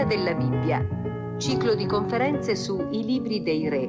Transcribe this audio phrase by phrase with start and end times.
[0.00, 0.86] Lettura della Bibbia.
[1.36, 3.88] Ciclo di conferenze su I libri dei re,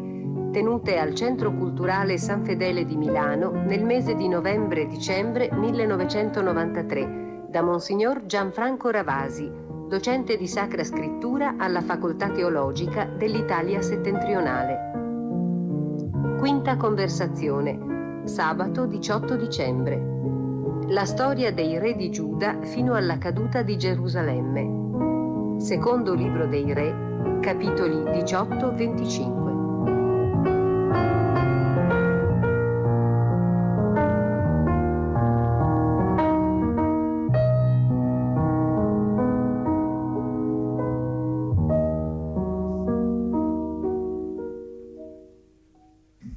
[0.51, 8.25] tenute al Centro Culturale San Fedele di Milano nel mese di novembre-dicembre 1993 da Monsignor
[8.25, 9.49] Gianfranco Ravasi,
[9.87, 14.91] docente di Sacra Scrittura alla Facoltà Teologica dell'Italia Settentrionale.
[16.39, 20.09] Quinta conversazione, sabato 18 dicembre.
[20.87, 24.81] La storia dei re di Giuda fino alla caduta di Gerusalemme.
[25.61, 29.41] Secondo libro dei re, capitoli 18-25.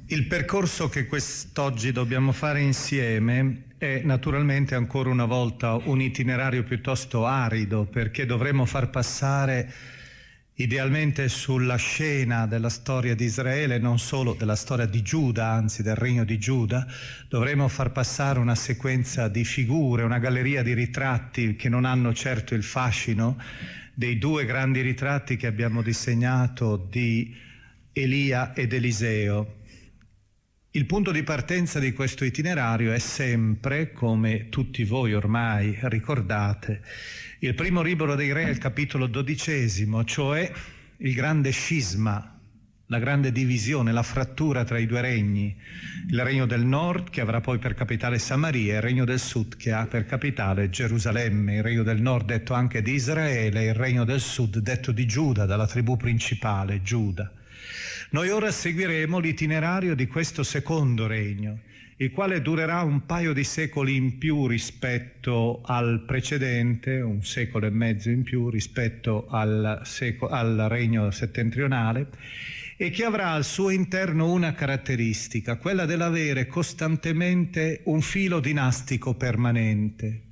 [0.09, 7.25] Il percorso che quest'oggi dobbiamo fare insieme è naturalmente ancora una volta un itinerario piuttosto
[7.25, 9.73] arido perché dovremo far passare
[10.57, 15.95] idealmente sulla scena della storia di Israele, non solo della storia di Giuda, anzi del
[15.95, 16.87] regno di Giuda,
[17.27, 22.55] dovremo far passare una sequenza di figure, una galleria di ritratti che non hanno certo
[22.55, 23.37] il fascino
[23.93, 27.35] dei due grandi ritratti che abbiamo disegnato di
[27.91, 29.63] Elia ed Eliseo.
[30.75, 36.81] Il punto di partenza di questo itinerario è sempre, come tutti voi ormai ricordate,
[37.39, 40.51] il primo libro dei re, il capitolo dodicesimo, cioè
[40.97, 42.37] il grande scisma,
[42.87, 45.55] la grande divisione, la frattura tra i due regni,
[46.09, 49.55] il regno del nord che avrà poi per capitale Samaria e il regno del sud
[49.55, 53.75] che ha per capitale Gerusalemme, il regno del nord detto anche di Israele e il
[53.75, 57.31] regno del sud detto di Giuda, dalla tribù principale, Giuda.
[58.15, 61.59] Noi ora seguiremo l'itinerario di questo secondo regno,
[61.97, 67.71] il quale durerà un paio di secoli in più rispetto al precedente, un secolo e
[67.71, 72.07] mezzo in più rispetto al, seco- al regno settentrionale,
[72.77, 80.24] e che avrà al suo interno una caratteristica, quella dell'avere costantemente un filo dinastico permanente.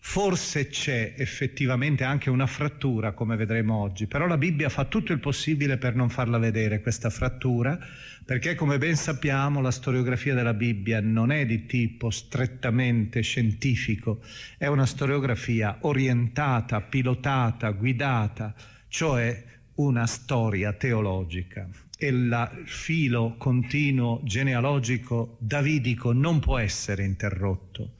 [0.00, 5.18] Forse c'è effettivamente anche una frattura, come vedremo oggi, però la Bibbia fa tutto il
[5.18, 7.78] possibile per non farla vedere questa frattura,
[8.24, 14.20] perché come ben sappiamo la storiografia della Bibbia non è di tipo strettamente scientifico,
[14.56, 18.54] è una storiografia orientata, pilotata, guidata,
[18.88, 19.44] cioè
[19.74, 21.68] una storia teologica.
[21.98, 27.94] E il filo continuo genealogico davidico non può essere interrotto,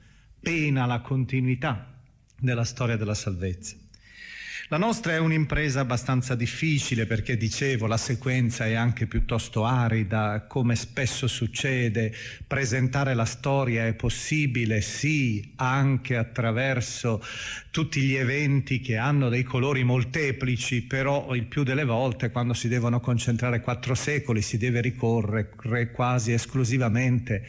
[0.48, 2.00] pena la continuità
[2.40, 3.76] della storia della salvezza.
[4.70, 10.76] La nostra è un'impresa abbastanza difficile perché, dicevo, la sequenza è anche piuttosto arida, come
[10.76, 12.12] spesso succede,
[12.46, 17.24] presentare la storia è possibile, sì, anche attraverso
[17.70, 22.68] tutti gli eventi che hanno dei colori molteplici, però il più delle volte quando si
[22.68, 27.42] devono concentrare quattro secoli si deve ricorrere quasi esclusivamente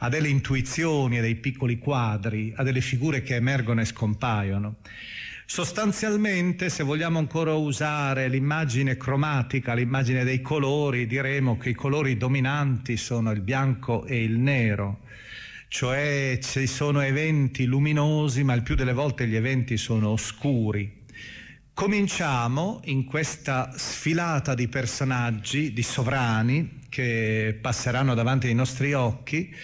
[0.00, 4.76] a delle intuizioni, a dei piccoli quadri, a delle figure che emergono e scompaiono.
[5.48, 12.96] Sostanzialmente, se vogliamo ancora usare l'immagine cromatica, l'immagine dei colori, diremo che i colori dominanti
[12.96, 15.02] sono il bianco e il nero.
[15.68, 21.04] cioè ci sono eventi luminosi ma il più delle volte gli eventi sono oscuri.
[21.74, 29.54] Cominciamo in questa sfilata di personaggi, di sovrani che passeranno davanti ai nostri occhi,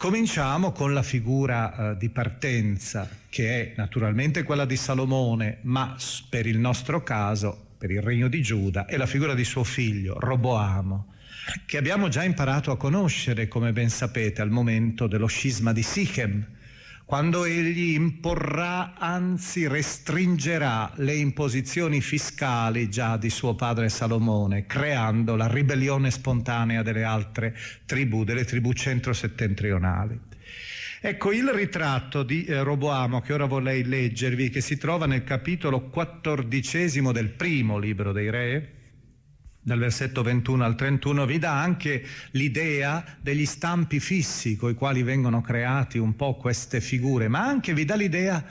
[0.00, 5.94] cominciamo con la figura eh, di partenza che è naturalmente quella di Salomone, ma
[6.30, 10.18] per il nostro caso, per il regno di Giuda, è la figura di suo figlio,
[10.18, 11.08] Roboamo
[11.66, 16.46] che abbiamo già imparato a conoscere, come ben sapete, al momento dello scisma di Sichem,
[17.10, 25.48] quando egli imporrà, anzi restringerà le imposizioni fiscali già di suo padre Salomone, creando la
[25.48, 30.20] ribellione spontanea delle altre tribù, delle tribù centro-settentrionali.
[31.00, 35.88] Ecco il ritratto di eh, Roboamo che ora vorrei leggervi, che si trova nel capitolo
[35.88, 38.68] quattordicesimo del primo libro dei Re,
[39.62, 45.02] dal versetto 21 al 31, vi dà anche l'idea degli stampi fissi con i quali
[45.02, 48.44] vengono creati un po' queste figure, ma anche vi dà l'idea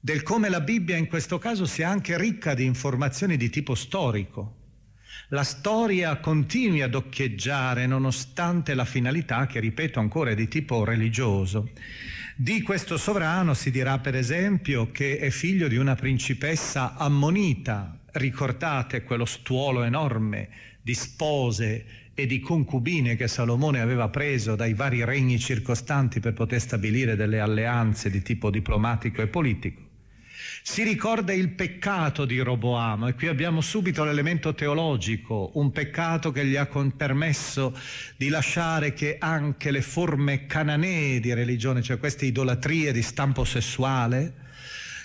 [0.00, 4.56] del come la Bibbia in questo caso sia anche ricca di informazioni di tipo storico.
[5.28, 11.70] La storia continui ad occhieggiare nonostante la finalità che, ripeto ancora, è di tipo religioso.
[12.36, 19.04] Di questo sovrano si dirà per esempio che è figlio di una principessa ammonita, Ricordate
[19.04, 20.48] quello stuolo enorme
[20.82, 26.60] di spose e di concubine che Salomone aveva preso dai vari regni circostanti per poter
[26.60, 29.80] stabilire delle alleanze di tipo diplomatico e politico.
[30.64, 36.44] Si ricorda il peccato di Roboamo e qui abbiamo subito l'elemento teologico, un peccato che
[36.44, 37.76] gli ha permesso
[38.16, 44.41] di lasciare che anche le forme cananee di religione, cioè queste idolatrie di stampo sessuale,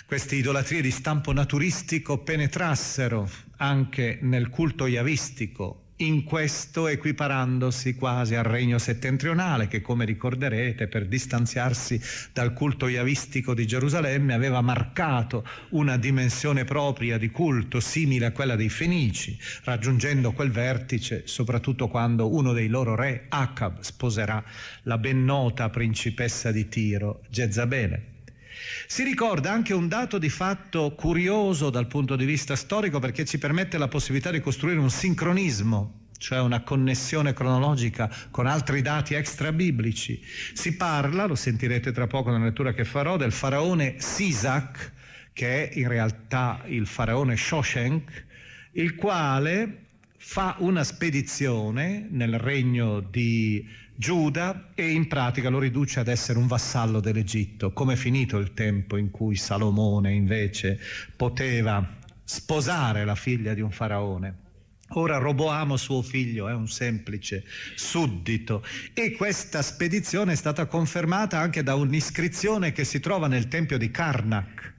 [0.08, 3.28] queste idolatrie di stampo naturistico penetrassero
[3.58, 11.06] anche nel culto yavistico, in questo equiparandosi quasi al regno settentrionale che come ricorderete per
[11.06, 12.00] distanziarsi
[12.32, 18.56] dal culto yavistico di Gerusalemme aveva marcato una dimensione propria di culto simile a quella
[18.56, 24.42] dei Fenici, raggiungendo quel vertice soprattutto quando uno dei loro re, Acab, sposerà
[24.84, 28.16] la ben nota principessa di Tiro, Jezabele.
[28.86, 33.38] Si ricorda anche un dato di fatto curioso dal punto di vista storico perché ci
[33.38, 39.52] permette la possibilità di costruire un sincronismo cioè una connessione cronologica con altri dati extra
[39.52, 40.20] biblici.
[40.52, 44.92] Si parla, lo sentirete tra poco nella lettura che farò, del faraone Sisac,
[45.32, 48.26] che è in realtà il faraone Shoshenk,
[48.72, 53.64] il quale fa una spedizione nel regno di
[54.00, 57.72] Giuda e in pratica lo riduce ad essere un vassallo dell'Egitto.
[57.72, 60.78] Come è finito il tempo in cui Salomone invece
[61.16, 64.36] poteva sposare la figlia di un faraone?
[64.90, 67.42] Ora Roboamo, suo figlio, è un semplice
[67.74, 68.64] suddito
[68.94, 73.90] e questa spedizione è stata confermata anche da un'iscrizione che si trova nel tempio di
[73.90, 74.74] Karnak,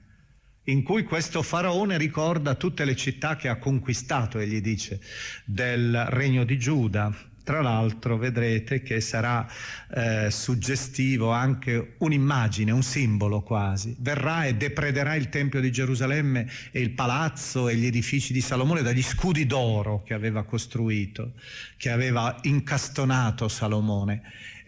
[0.64, 4.98] in cui questo faraone ricorda tutte le città che ha conquistato, e gli dice,
[5.44, 9.46] del regno di Giuda, tra l'altro vedrete che sarà
[9.94, 13.94] eh, suggestivo anche un'immagine, un simbolo quasi.
[13.98, 18.82] Verrà e deprederà il Tempio di Gerusalemme e il palazzo e gli edifici di Salomone
[18.82, 21.32] dagli scudi d'oro che aveva costruito,
[21.76, 24.22] che aveva incastonato Salomone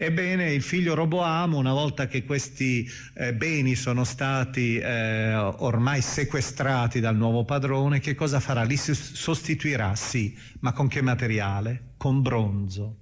[0.05, 6.99] Ebbene, il figlio Roboamo, una volta che questi eh, beni sono stati eh, ormai sequestrati
[6.99, 8.63] dal nuovo padrone, che cosa farà?
[8.63, 11.93] Li sostituirà, sì, ma con che materiale?
[11.95, 12.97] Con bronzo.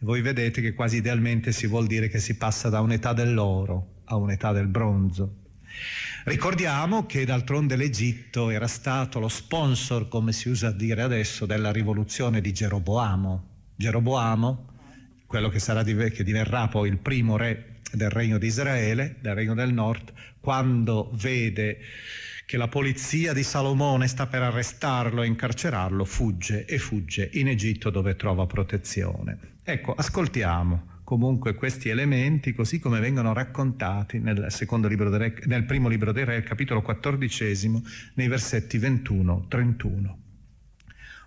[0.00, 4.16] voi vedete che quasi idealmente si vuol dire che si passa da un'età dell'oro a
[4.16, 5.36] un'età del bronzo.
[6.24, 12.42] Ricordiamo che d'altronde l'Egitto era stato lo sponsor, come si usa dire adesso, della rivoluzione
[12.42, 13.48] di Geroboamo.
[13.74, 14.66] Geroboamo
[15.32, 19.54] quello che, sarà, che diverrà poi il primo re del regno di Israele, del regno
[19.54, 21.78] del nord, quando vede
[22.44, 27.88] che la polizia di Salomone sta per arrestarlo e incarcerarlo, fugge e fugge in Egitto
[27.88, 29.56] dove trova protezione.
[29.64, 36.26] Ecco, ascoltiamo comunque questi elementi così come vengono raccontati nel, re, nel primo libro dei
[36.26, 37.82] Re, capitolo quattordicesimo,
[38.16, 40.21] nei versetti 21-31.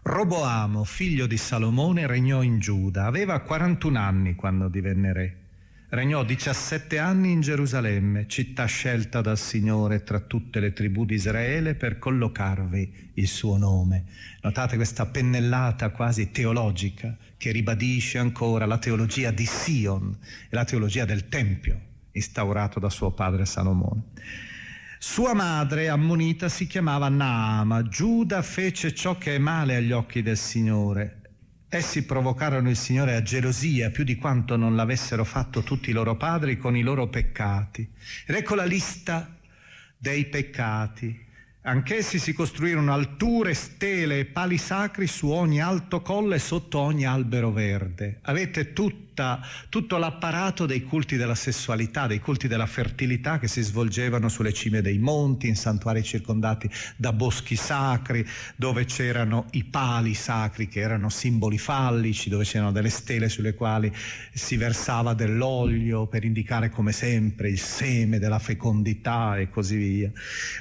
[0.08, 3.08] Roboamo, figlio di Salomone, regnò in Giuda.
[3.08, 5.38] Aveva 41 anni quando divenne re.
[5.90, 11.74] Regnò 17 anni in Gerusalemme, città scelta dal Signore tra tutte le tribù di Israele
[11.74, 14.04] per collocarvi il suo nome.
[14.44, 21.06] Notate questa pennellata quasi teologica che ribadisce ancora la teologia di Sion e la teologia
[21.06, 21.82] del Tempio
[22.12, 24.04] instaurato da suo padre Salomone.
[25.08, 27.84] Sua madre, ammonita, si chiamava Naama.
[27.84, 31.22] Giuda fece ciò che è male agli occhi del Signore.
[31.70, 36.18] Essi provocarono il Signore a gelosia più di quanto non l'avessero fatto tutti i loro
[36.18, 37.88] padri con i loro peccati.
[38.26, 39.38] Ed ecco la lista
[39.96, 41.25] dei peccati.
[41.68, 47.08] Anch'essi si costruirono alture, stele e pali sacri su ogni alto colle e sotto ogni
[47.08, 48.20] albero verde.
[48.22, 54.30] Avete tutta, tutto l'apparato dei culti della sessualità, dei culti della fertilità che si svolgevano
[54.30, 58.24] sulle cime dei monti, in santuari circondati da boschi sacri,
[58.56, 63.92] dove c'erano i pali sacri che erano simboli fallici, dove c'erano delle stele sulle quali
[64.32, 70.12] si versava dell'olio per indicare come sempre il seme della fecondità e così via.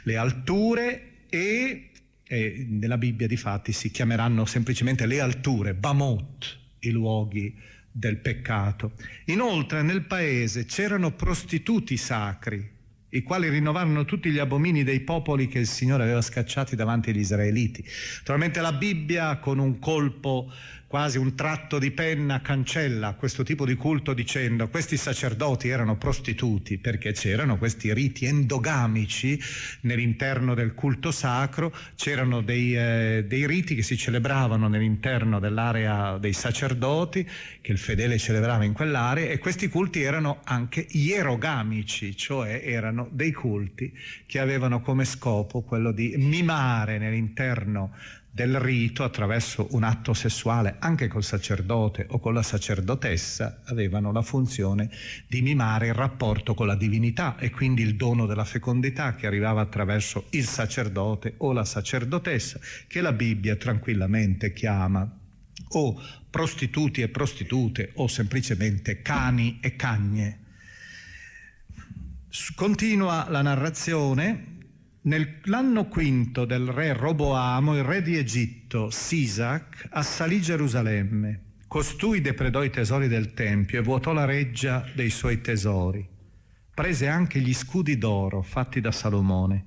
[0.05, 0.94] Le alture
[1.35, 1.91] e,
[2.23, 7.55] e nella Bibbia di fatti si chiameranno semplicemente le alture, Bamot, i luoghi
[7.91, 8.93] del peccato.
[9.27, 12.73] Inoltre nel paese c'erano prostituti sacri,
[13.11, 17.21] i quali rinnovarono tutti gli abomini dei popoli che il Signore aveva scacciati davanti agli
[17.21, 17.85] israeliti.
[18.19, 20.53] Naturalmente la Bibbia con un colpo
[20.95, 26.79] quasi un tratto di penna cancella questo tipo di culto dicendo questi sacerdoti erano prostituti
[26.79, 29.37] perché c'erano questi riti endogamici
[29.81, 36.33] nell'interno del culto sacro, c'erano dei, eh, dei riti che si celebravano nell'interno dell'area dei
[36.33, 37.29] sacerdoti,
[37.61, 43.33] che il fedele celebrava in quell'area e questi culti erano anche ierogamici, cioè erano dei
[43.33, 43.93] culti
[44.27, 47.91] che avevano come scopo quello di mimare nell'interno
[48.35, 54.23] del rito attraverso un atto sessuale anche col sacerdote o con la sacerdotessa avevano la
[54.23, 54.91] funzione
[55.29, 59.61] di mimare il rapporto con la divinità e quindi il dono della fecondità che arrivava
[59.61, 65.09] attraverso il sacerdote o la sacerdotessa che la Bibbia tranquillamente chiama
[65.69, 70.39] o prostituti e prostitute o semplicemente cani e cagne.
[72.57, 74.54] Continua la narrazione
[75.07, 81.41] Nell'anno quinto del re Roboamo, il re di Egitto, Sisac, assalì Gerusalemme.
[81.69, 86.09] Costui depredò i tesori del Tempio e vuotò la reggia dei suoi tesori.
[86.73, 89.65] Prese anche gli scudi d'oro fatti da Salomone.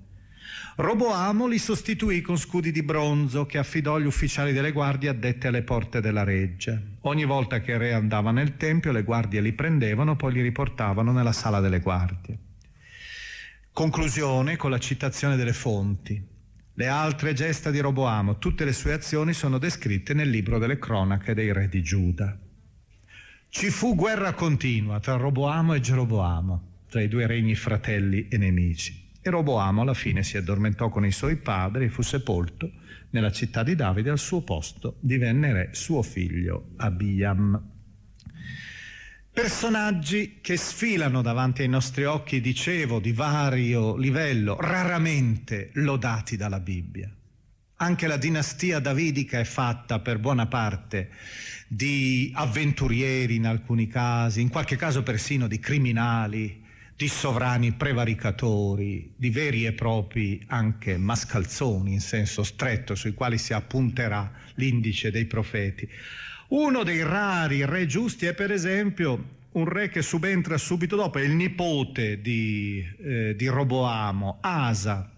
[0.77, 5.61] Roboamo li sostituì con scudi di bronzo che affidò agli ufficiali delle guardie addette alle
[5.61, 6.81] porte della reggia.
[7.01, 11.11] Ogni volta che il re andava nel Tempio, le guardie li prendevano, poi li riportavano
[11.11, 12.39] nella sala delle guardie.
[13.77, 16.19] Conclusione con la citazione delle fonti.
[16.73, 21.35] Le altre gesta di Roboamo, tutte le sue azioni sono descritte nel libro delle cronache
[21.35, 22.35] dei re di Giuda.
[23.47, 29.11] Ci fu guerra continua tra Roboamo e Geroboamo, tra i due regni fratelli e nemici.
[29.21, 32.71] E Roboamo alla fine si addormentò con i suoi padri e fu sepolto
[33.11, 37.76] nella città di Davide, al suo posto divenne re suo figlio Abiam.
[39.37, 47.07] Personaggi che sfilano davanti ai nostri occhi, dicevo, di vario livello, raramente lodati dalla Bibbia.
[47.75, 51.11] Anche la dinastia davidica è fatta per buona parte
[51.67, 56.63] di avventurieri in alcuni casi, in qualche caso persino di criminali,
[56.95, 63.53] di sovrani prevaricatori, di veri e propri anche mascalzoni in senso stretto sui quali si
[63.53, 65.87] appunterà l'indice dei profeti.
[66.49, 71.23] Uno dei rari re giusti è per esempio un re che subentra subito dopo, è
[71.23, 75.11] il nipote di, eh, di Roboamo, Asa,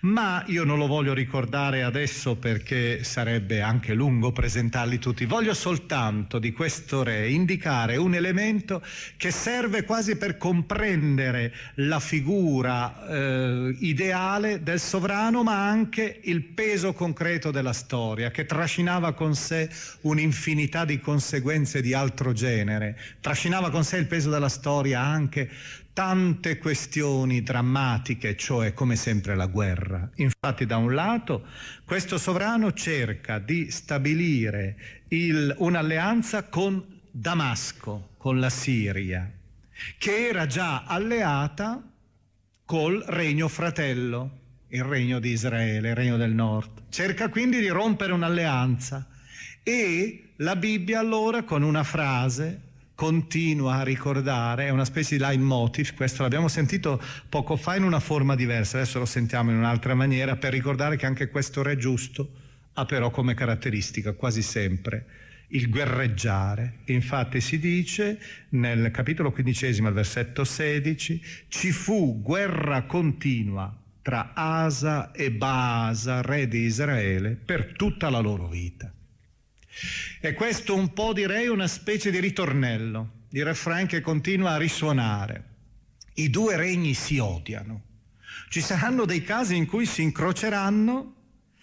[0.00, 5.24] ma io non lo voglio ricordare adesso perché sarebbe anche lungo presentarli tutti.
[5.24, 8.82] Voglio soltanto di questo re indicare un elemento
[9.16, 16.92] che serve quasi per comprendere la figura eh, ideale del sovrano, ma anche il peso
[16.92, 19.68] concreto della storia, che trascinava con sé
[20.02, 22.98] un'infinità di conseguenze di altro genere.
[23.20, 25.50] Trascinava con sé il peso della storia anche
[25.92, 30.08] tante questioni drammatiche, cioè come sempre la guerra.
[30.16, 31.46] Infatti da un lato
[31.84, 39.30] questo sovrano cerca di stabilire il, un'alleanza con Damasco, con la Siria,
[39.98, 41.82] che era già alleata
[42.64, 46.84] col regno fratello, il regno di Israele, il regno del nord.
[46.88, 49.08] Cerca quindi di rompere un'alleanza
[49.62, 52.69] e la Bibbia allora con una frase
[53.00, 57.98] continua a ricordare, è una specie di leitmotiv, questo l'abbiamo sentito poco fa in una
[57.98, 62.30] forma diversa, adesso lo sentiamo in un'altra maniera, per ricordare che anche questo re giusto
[62.74, 65.06] ha però come caratteristica quasi sempre
[65.48, 66.80] il guerreggiare.
[66.88, 75.10] Infatti si dice nel capitolo quindicesimo, al versetto 16, ci fu guerra continua tra Asa
[75.12, 78.92] e Baasa, re di Israele, per tutta la loro vita.
[80.20, 85.44] E questo un po' direi una specie di ritornello, di refrain che continua a risuonare.
[86.14, 87.82] I due regni si odiano.
[88.48, 91.14] Ci saranno dei casi in cui si incroceranno,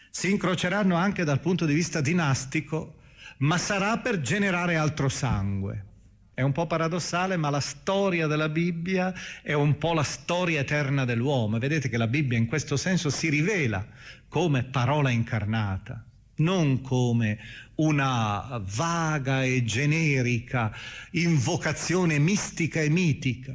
[0.10, 2.96] si incroceranno anche dal punto di vista dinastico,
[3.40, 5.86] ma sarà per generare altro sangue.
[6.34, 11.04] È un po' paradossale, ma la storia della Bibbia è un po' la storia eterna
[11.04, 11.58] dell'uomo.
[11.58, 13.86] Vedete che la Bibbia in questo senso si rivela
[14.28, 16.06] come parola incarnata,
[16.38, 17.38] non come
[17.76, 20.76] una vaga e generica
[21.12, 23.54] invocazione mistica e mitica.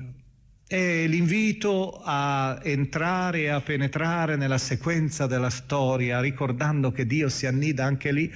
[0.67, 7.47] È l'invito a entrare e a penetrare nella sequenza della storia, ricordando che Dio si
[7.47, 8.33] annida anche lì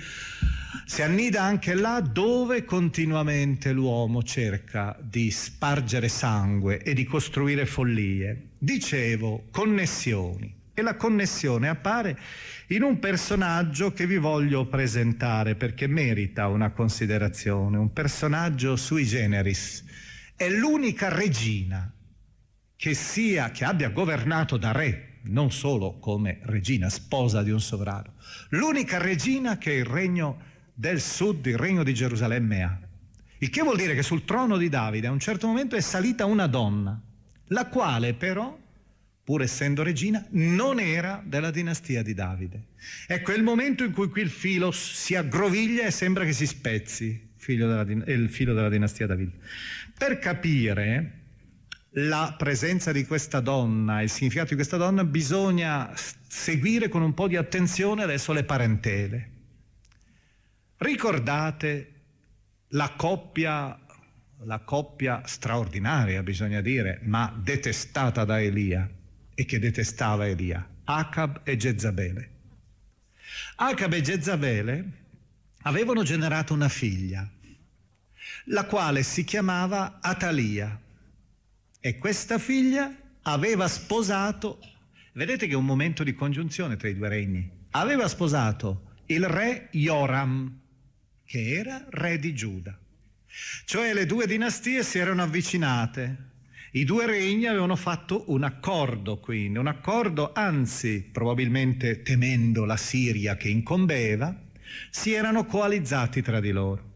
[0.85, 8.51] si annida anche là dove continuamente l'uomo cerca di spargere sangue e di costruire follie.
[8.57, 10.56] Dicevo, connessioni.
[10.79, 12.19] E la connessione appare
[12.67, 19.83] in un personaggio che vi voglio presentare perché merita una considerazione, un personaggio sui generis.
[20.37, 21.91] È l'unica regina
[22.77, 28.13] che sia che abbia governato da re, non solo come regina, sposa di un sovrano,
[28.51, 30.43] l'unica regina che il regno
[30.75, 32.79] del sud il regno di Gerusalemme ha.
[33.39, 36.27] Il che vuol dire che sul trono di Davide a un certo momento è salita
[36.27, 37.01] una donna,
[37.47, 38.65] la quale però,
[39.27, 42.67] pur essendo regina, non era della dinastia di Davide.
[43.09, 46.47] Ecco, è il momento in cui qui il filo si aggroviglia e sembra che si
[46.47, 49.33] spezzi della, il filo della dinastia Davide.
[49.99, 51.13] Per capire
[51.95, 55.93] la presenza di questa donna, il significato di questa donna, bisogna
[56.29, 59.31] seguire con un po' di attenzione adesso le parentele.
[60.77, 61.93] Ricordate
[62.69, 63.77] la coppia,
[64.45, 68.89] la coppia straordinaria, bisogna dire, ma detestata da Elia
[69.39, 72.31] e che detestava Elia, Acab e Jezabele.
[73.57, 74.91] Acab e Jezabele
[75.63, 77.31] avevano generato una figlia,
[78.47, 80.81] la quale si chiamava Atalia
[81.79, 84.59] e questa figlia aveva sposato,
[85.13, 89.69] vedete che è un momento di congiunzione tra i due regni, aveva sposato il re
[89.73, 90.61] Joram,
[91.27, 92.79] che era re di Giuda.
[93.67, 96.17] Cioè le due dinastie si erano avvicinate,
[96.77, 103.37] i due regni avevano fatto un accordo quindi, un accordo anzi probabilmente temendo la Siria
[103.37, 104.39] che incombeva,
[104.91, 106.93] si erano coalizzati tra di loro.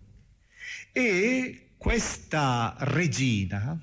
[0.93, 3.81] E questa regina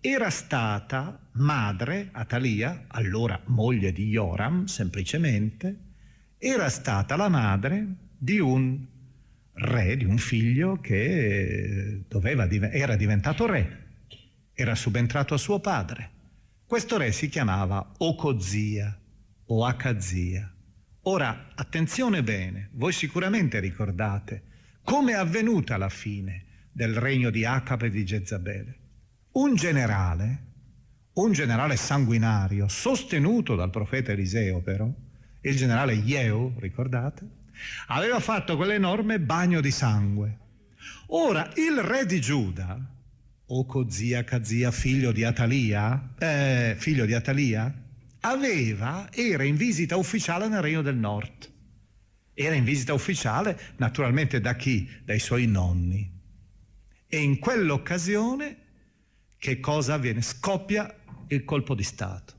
[0.00, 5.78] era stata madre, Atalia, allora moglie di Joram semplicemente,
[6.38, 8.82] era stata la madre di un
[9.56, 13.83] re di un figlio che doveva, era diventato re,
[14.54, 16.10] era subentrato a suo padre.
[16.64, 18.98] Questo re si chiamava Ocozia
[19.46, 20.50] o Acazia.
[21.02, 24.42] Ora, attenzione bene, voi sicuramente ricordate
[24.82, 28.78] come è avvenuta la fine del regno di Acab e di Jezabele.
[29.32, 30.44] Un generale,
[31.14, 34.88] un generale sanguinario, sostenuto dal profeta Eliseo però,
[35.40, 37.28] il generale Yeo, ricordate,
[37.88, 40.38] aveva fatto quell'enorme bagno di sangue.
[41.08, 42.93] Ora il re di Giuda,
[43.46, 47.72] o Cozia Cazia, figlio di Atalia, eh, figlio di Atalia,
[48.20, 51.52] aveva, era in visita ufficiale nel Regno del Nord.
[52.32, 54.88] Era in visita ufficiale naturalmente da chi?
[55.04, 56.10] Dai suoi nonni.
[57.06, 58.56] E in quell'occasione
[59.38, 60.22] che cosa avviene?
[60.22, 60.92] Scoppia
[61.28, 62.32] il colpo di Stato.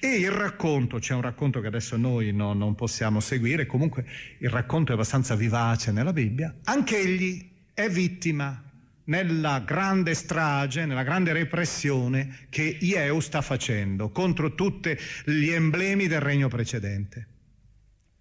[0.00, 4.04] E il racconto, c'è un racconto che adesso noi no, non possiamo seguire, comunque
[4.38, 8.63] il racconto è abbastanza vivace nella Bibbia, anche egli è vittima
[9.04, 16.20] nella grande strage, nella grande repressione che Ieu sta facendo contro tutti gli emblemi del
[16.20, 17.28] regno precedente.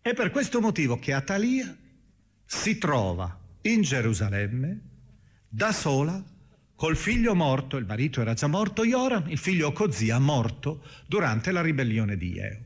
[0.02, 1.76] È per questo motivo che Atalia
[2.46, 4.80] si trova in Gerusalemme
[5.48, 6.22] da sola
[6.84, 11.62] Col figlio morto, il marito era già morto, Joram, il figlio Cozia, morto durante la
[11.62, 12.60] ribellione di Jeo.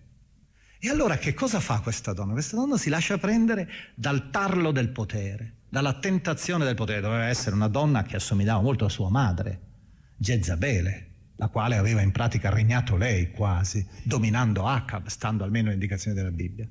[0.80, 2.34] E allora che cosa fa questa donna?
[2.34, 7.02] Questa donna si lascia prendere dal tarlo del potere, dalla tentazione del potere.
[7.02, 9.60] Doveva essere una donna che assomigliava molto a sua madre,
[10.18, 16.18] Jezabele, la quale aveva in pratica regnato lei quasi, dominando Acab, stando almeno alle indicazioni
[16.18, 16.68] della Bibbia.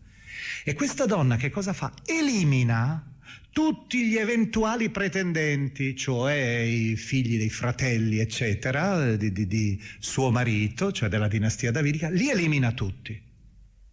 [0.65, 1.93] E questa donna che cosa fa?
[2.05, 3.13] Elimina
[3.53, 10.91] tutti gli eventuali pretendenti, cioè i figli dei fratelli, eccetera, di, di, di suo marito,
[10.91, 13.26] cioè della dinastia davidica, li elimina tutti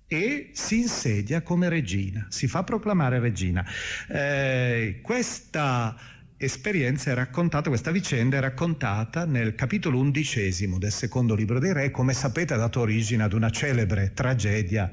[0.08, 3.66] e si insedia come regina, si fa proclamare regina.
[4.08, 5.96] Eh, questa
[6.38, 11.92] esperienza è raccontata, questa vicenda è raccontata nel capitolo undicesimo del secondo libro dei re,
[11.92, 14.92] come sapete ha dato origine ad una celebre tragedia,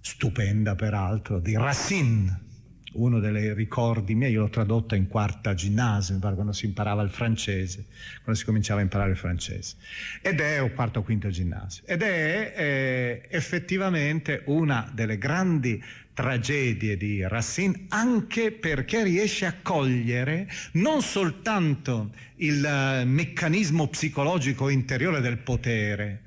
[0.00, 2.45] stupenda peraltro, di Racine,
[2.92, 7.86] uno dei ricordi miei, io l'ho tradotta in quarta ginnasio, quando si imparava il francese,
[8.22, 9.76] quando si cominciava a imparare il francese,
[10.22, 15.82] ed è o quarto o quinto ginnasio, ed è eh, effettivamente una delle grandi
[16.14, 25.20] tragedie di Racine, anche perché riesce a cogliere non soltanto il eh, meccanismo psicologico interiore
[25.20, 26.22] del potere,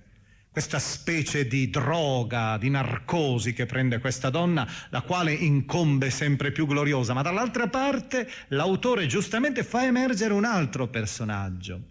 [0.59, 6.67] questa specie di droga, di narcosi che prende questa donna, la quale incombe sempre più
[6.67, 11.81] gloriosa, ma dall'altra parte l'autore giustamente fa emergere un altro personaggio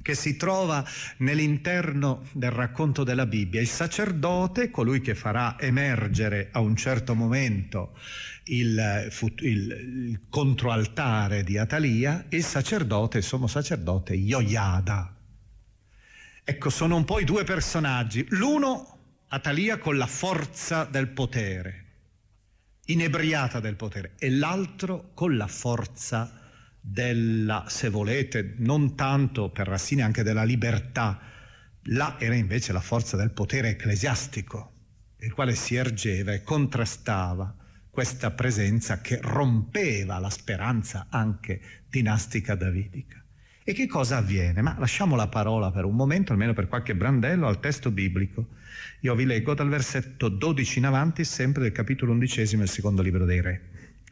[0.00, 0.82] che si trova
[1.18, 7.98] nell'interno del racconto della Bibbia, il sacerdote, colui che farà emergere a un certo momento
[8.44, 15.15] il, il, il controaltare di Atalia, il sacerdote, il sommo sacerdote Ioiada,
[16.48, 18.24] Ecco, sono un po' i due personaggi.
[18.28, 18.98] L'uno,
[19.30, 21.86] Atalia, con la forza del potere,
[22.84, 26.40] inebriata del potere, e l'altro con la forza
[26.80, 31.20] della, se volete, non tanto per Rassini, anche della libertà.
[31.86, 34.72] Là era invece la forza del potere ecclesiastico,
[35.18, 37.56] il quale si ergeva e contrastava
[37.90, 43.25] questa presenza che rompeva la speranza anche dinastica davidica.
[43.68, 44.62] E che cosa avviene?
[44.62, 48.50] Ma lasciamo la parola per un momento, almeno per qualche brandello, al testo biblico.
[49.00, 53.24] Io vi leggo dal versetto 12 in avanti, sempre del capitolo undicesimo del secondo libro
[53.24, 53.62] dei re.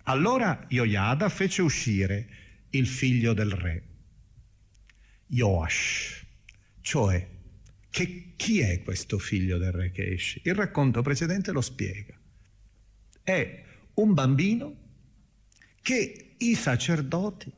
[0.07, 2.27] Allora Ioiada fece uscire
[2.71, 3.83] il figlio del re,
[5.29, 6.25] Joash,
[6.81, 7.25] cioè
[7.90, 10.40] che chi è questo figlio del re che esce?
[10.43, 12.19] Il racconto precedente lo spiega.
[13.23, 13.64] È
[13.95, 14.75] un bambino
[15.81, 17.53] che i sacerdoti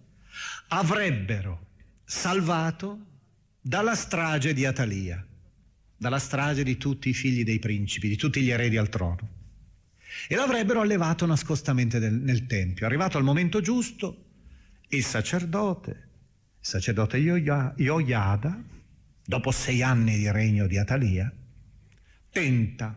[0.69, 1.66] avrebbero
[2.09, 3.05] salvato
[3.61, 5.27] dalla strage di Atalia,
[5.97, 9.35] dalla strage di tutti i figli dei principi, di tutti gli eredi al trono.
[10.29, 12.87] E l'avrebbero allevato nascostamente nel, nel Tempio.
[12.87, 14.25] Arrivato al momento giusto,
[14.89, 18.63] il sacerdote, il sacerdote Ioiada,
[19.25, 21.31] dopo sei anni di regno di Atalia,
[22.31, 22.97] tenta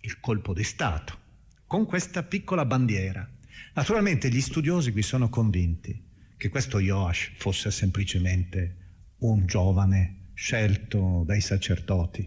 [0.00, 1.18] il colpo di Stato
[1.66, 3.28] con questa piccola bandiera.
[3.74, 6.08] Naturalmente gli studiosi qui sono convinti
[6.40, 8.76] che questo Joash fosse semplicemente
[9.18, 12.26] un giovane scelto dai sacerdoti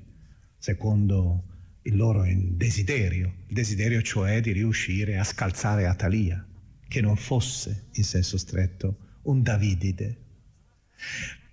[0.55, 1.45] secondo
[1.81, 6.45] il loro desiderio, il desiderio cioè di riuscire a scalzare Atalia,
[6.87, 10.17] che non fosse in senso stretto un Davidide.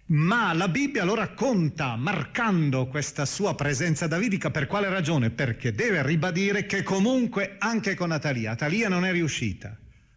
[0.09, 5.31] Ma la Bibbia lo racconta marcando questa sua presenza davidica per quale ragione?
[5.31, 9.75] Perché deve ribadire che comunque anche con Atalia, Atalia non è riuscita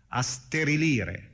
[0.10, 1.32] a sterilire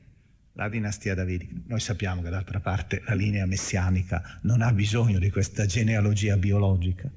[0.60, 1.56] la dinastia davidica.
[1.68, 7.10] Noi sappiamo che d'altra parte la linea messianica non ha bisogno di questa genealogia biologica.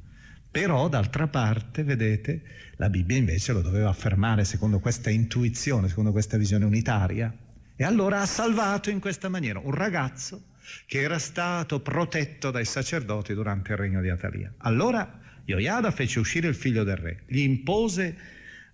[0.49, 2.43] Però d'altra parte, vedete,
[2.77, 7.35] la Bibbia invece lo doveva affermare secondo questa intuizione, secondo questa visione unitaria.
[7.75, 10.51] E allora ha salvato in questa maniera un ragazzo
[10.87, 14.55] che era stato protetto dai sacerdoti durante il regno di Atalia.
[14.59, 18.17] Allora Ioiada fece uscire il figlio del re, gli impose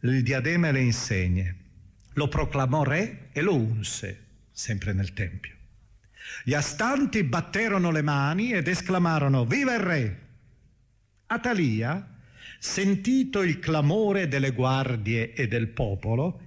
[0.02, 1.57] il diadema e le insegne,
[2.12, 4.26] lo proclamò re e lo unse
[4.59, 5.55] sempre nel Tempio.
[6.42, 10.27] Gli astanti batterono le mani ed esclamarono Viva il re!
[11.27, 12.16] Atalia,
[12.59, 16.42] sentito il clamore delle guardie e del popolo,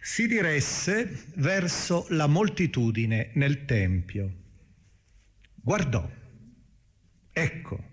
[0.00, 4.34] si diresse verso la moltitudine nel Tempio.
[5.54, 6.10] Guardò.
[7.32, 7.84] Ecco,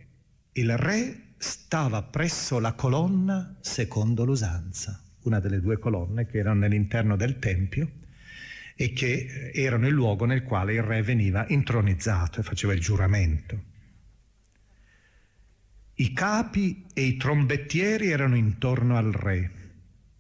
[0.54, 7.16] il re stava presso la colonna secondo l'usanza, una delle due colonne che erano nell'interno
[7.16, 8.02] del Tempio,
[8.76, 13.72] e che erano il luogo nel quale il re veniva intronizzato e faceva il giuramento.
[15.96, 19.52] I capi e i trombettieri erano intorno al re,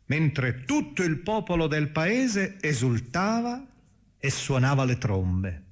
[0.06, 3.66] mentre tutto il popolo del paese esultava
[4.20, 5.64] e suonava le trombe.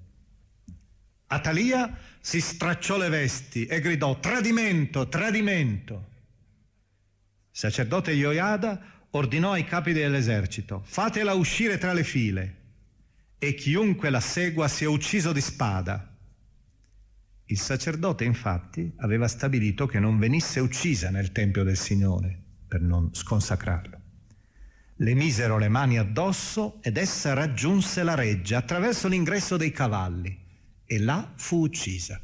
[1.27, 6.09] Atalia si stracciò le vesti e gridò tradimento, tradimento.
[7.51, 12.59] Il sacerdote Ioiada ordinò ai capi dell'esercito, fatela uscire tra le file
[13.43, 16.15] e chiunque la segua sia ucciso di spada.
[17.45, 23.09] Il sacerdote infatti aveva stabilito che non venisse uccisa nel Tempio del Signore per non
[23.11, 23.99] sconsacrarlo.
[24.97, 30.37] Le misero le mani addosso ed essa raggiunse la reggia attraverso l'ingresso dei cavalli
[30.85, 32.21] e là fu uccisa.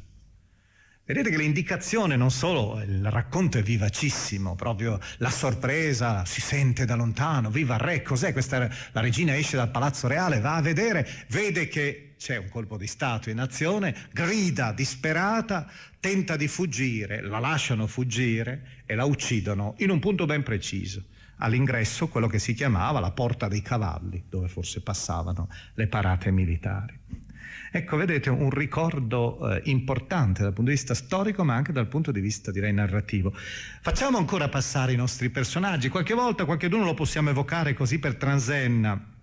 [1.08, 6.96] Vedete che l'indicazione non solo, il racconto è vivacissimo, proprio la sorpresa si sente da
[6.96, 8.68] lontano, viva il re, cos'è questa?
[8.92, 12.86] La regina esce dal palazzo reale, va a vedere, vede che c'è un colpo di
[12.86, 15.66] Stato in azione, grida disperata,
[15.98, 21.04] tenta di fuggire, la lasciano fuggire e la uccidono in un punto ben preciso,
[21.38, 27.27] all'ingresso quello che si chiamava la porta dei cavalli, dove forse passavano le parate militari.
[27.70, 32.10] Ecco, vedete, un ricordo eh, importante dal punto di vista storico, ma anche dal punto
[32.10, 33.32] di vista, direi, narrativo.
[33.80, 35.88] Facciamo ancora passare i nostri personaggi.
[35.88, 39.16] Qualche volta qualcuno lo possiamo evocare così per transenna.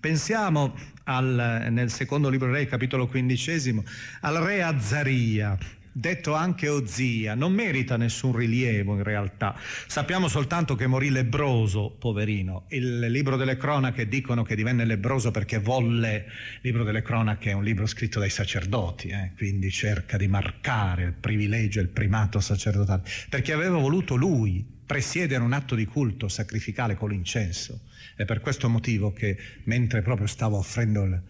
[0.00, 3.82] Pensiamo al, nel secondo libro Re, capitolo quindicesimo,
[4.20, 5.58] al re Azzaria,
[5.98, 9.56] detto anche Ozia, non merita nessun rilievo in realtà.
[9.88, 12.66] Sappiamo soltanto che morì lebroso, poverino.
[12.68, 17.54] Il libro delle cronache dicono che divenne lebroso perché volle, il libro delle cronache è
[17.54, 19.32] un libro scritto dai sacerdoti, eh?
[19.36, 25.52] quindi cerca di marcare il privilegio, il primato sacerdotale, perché aveva voluto lui presiedere un
[25.52, 27.80] atto di culto sacrificale con l'incenso.
[28.14, 31.20] È per questo motivo che mentre proprio stava offrendo il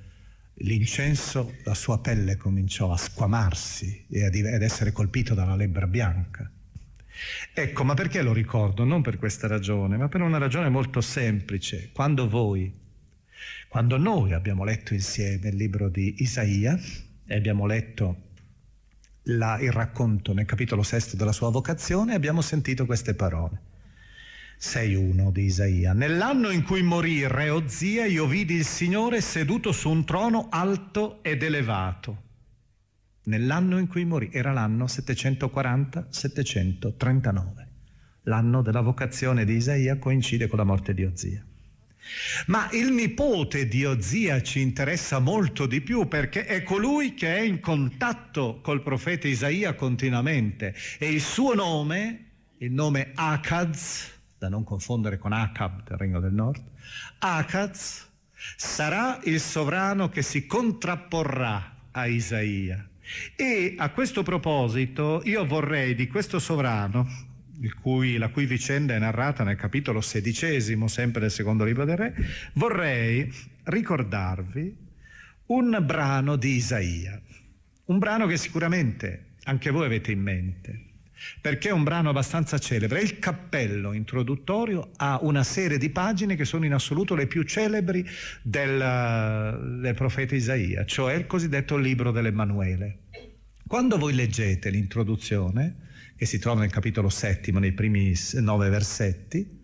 [0.59, 6.51] l'incenso, la sua pelle cominciò a squamarsi e ad essere colpito dalla lebbra bianca.
[7.53, 8.85] Ecco, ma perché lo ricordo?
[8.85, 11.91] Non per questa ragione, ma per una ragione molto semplice.
[11.93, 12.73] Quando voi,
[13.69, 16.79] quando noi abbiamo letto insieme il libro di Isaia
[17.27, 18.27] e abbiamo letto
[19.25, 23.67] la, il racconto nel capitolo sesto della sua vocazione, abbiamo sentito queste parole.
[24.61, 25.93] 6.1 di Isaia.
[25.93, 30.49] Nell'anno in cui morì il re Ozia, io vidi il Signore seduto su un trono
[30.51, 32.23] alto ed elevato.
[33.25, 37.67] Nell'anno in cui morì, era l'anno 740-739.
[38.23, 41.41] L'anno della vocazione di Isaia coincide con la morte di Ozia.
[42.47, 47.41] Ma il nipote di Ozia ci interessa molto di più perché è colui che è
[47.41, 52.25] in contatto col profeta Isaia continuamente e il suo nome,
[52.59, 56.63] il nome Akaz, da non confondere con Acab del Regno del Nord,
[57.19, 58.09] Akaz
[58.57, 62.89] sarà il sovrano che si contrapporrà a Isaia.
[63.35, 67.07] E a questo proposito io vorrei di questo sovrano,
[67.81, 72.15] cui, la cui vicenda è narrata nel capitolo sedicesimo, sempre del secondo libro del Re,
[72.55, 73.33] vorrei
[73.65, 74.77] ricordarvi
[75.47, 77.21] un brano di Isaia,
[77.87, 80.88] un brano che sicuramente anche voi avete in mente
[81.41, 83.01] perché è un brano abbastanza celebre.
[83.01, 88.07] Il cappello introduttorio ha una serie di pagine che sono in assoluto le più celebri
[88.43, 92.99] del, del profeta Isaia, cioè il cosiddetto libro dell'Emanuele.
[93.67, 99.58] Quando voi leggete l'introduzione, che si trova nel capitolo settimo, nei primi nove versetti,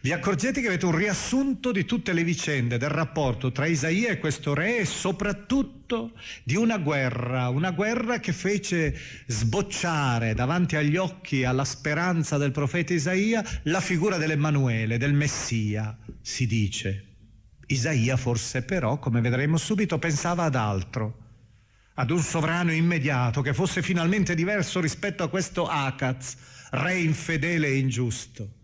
[0.00, 4.18] vi accorgete che avete un riassunto di tutte le vicende del rapporto tra Isaia e
[4.18, 11.44] questo re e soprattutto di una guerra, una guerra che fece sbocciare davanti agli occhi
[11.44, 17.04] alla speranza del profeta Isaia la figura dell'Emanuele, del Messia, si dice.
[17.66, 21.22] Isaia forse però, come vedremo subito, pensava ad altro
[21.94, 26.36] ad un sovrano immediato che fosse finalmente diverso rispetto a questo Akaz,
[26.70, 28.62] re infedele e ingiusto.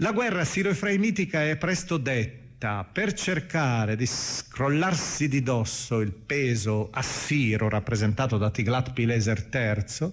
[0.00, 7.68] La guerra siro-efraimitica è presto detta per cercare di scrollarsi di dosso il peso assiro
[7.68, 10.12] rappresentato da Tiglat-Pileser III.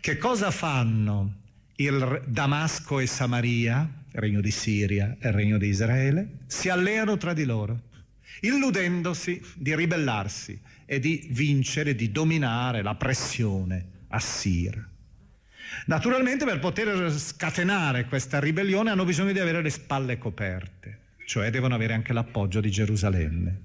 [0.00, 1.36] Che cosa fanno
[1.76, 6.40] il Damasco e Samaria, il regno di Siria e il regno di Israele?
[6.46, 7.84] Si alleano tra di loro,
[8.40, 14.91] illudendosi di ribellarsi e di vincere, di dominare la pressione assira.
[15.86, 21.74] Naturalmente per poter scatenare questa ribellione hanno bisogno di avere le spalle coperte, cioè devono
[21.74, 23.60] avere anche l'appoggio di Gerusalemme.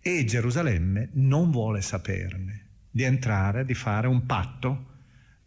[0.00, 4.92] E Gerusalemme non vuole saperne di entrare, di fare un patto,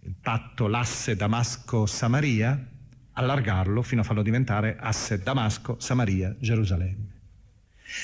[0.02, 2.67] il patto l'asse Damasco-Samaria,
[3.13, 7.15] allargarlo fino a farlo diventare asse Damasco-Samaria-Gerusalemme.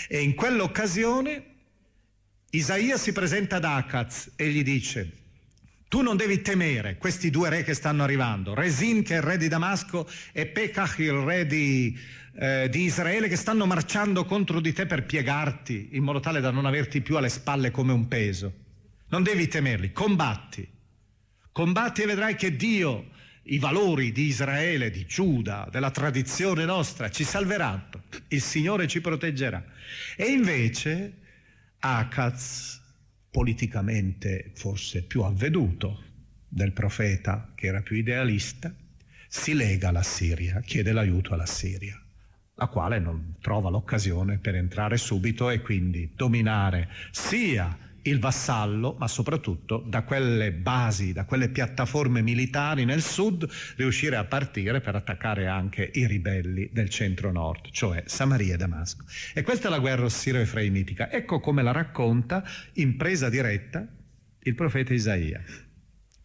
[0.07, 1.45] E in quell'occasione
[2.51, 5.22] Isaia si presenta ad Akaz e gli dice
[5.93, 9.38] tu non devi temere questi due re che stanno arrivando, Resin che è il re
[9.38, 11.95] di Damasco e Pekach il re di,
[12.34, 16.49] eh, di, Israele che stanno marciando contro di te per piegarti in modo tale da
[16.49, 18.51] non averti più alle spalle come un peso.
[19.10, 20.67] Non devi temerli, combatti.
[21.51, 23.12] Combatti e vedrai che Dio,
[23.43, 28.06] i valori di Israele, di Giuda, della tradizione nostra, ci salveranno.
[28.29, 29.63] Il Signore ci proteggerà.
[30.17, 31.19] E invece
[31.77, 32.82] Akaz
[33.33, 36.03] politicamente forse più avveduto
[36.47, 38.71] del profeta che era più idealista,
[39.27, 41.99] si lega alla Siria, chiede l'aiuto alla Siria,
[42.53, 49.07] la quale non trova l'occasione per entrare subito e quindi dominare sia il vassallo, ma
[49.07, 55.47] soprattutto da quelle basi, da quelle piattaforme militari nel sud, riuscire a partire per attaccare
[55.47, 59.05] anche i ribelli del centro-nord, cioè Samaria e Damasco.
[59.33, 61.11] E questa è la guerra siro-efraimitica.
[61.11, 63.87] Ecco come la racconta in presa diretta
[64.45, 65.41] il profeta Isaia.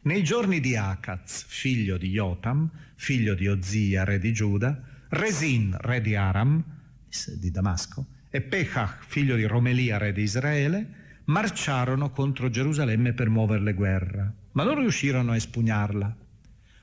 [0.02, 6.00] Nei giorni di Acaz, figlio di Jotam, figlio di Ozia, re di Giuda, Resin, re
[6.00, 6.62] di Aram,
[7.36, 10.97] di Damasco, e Pechach, figlio di Romelia, re di Israele,
[11.28, 16.16] marciarono contro Gerusalemme per muoverle guerra, ma non riuscirono a espugnarla.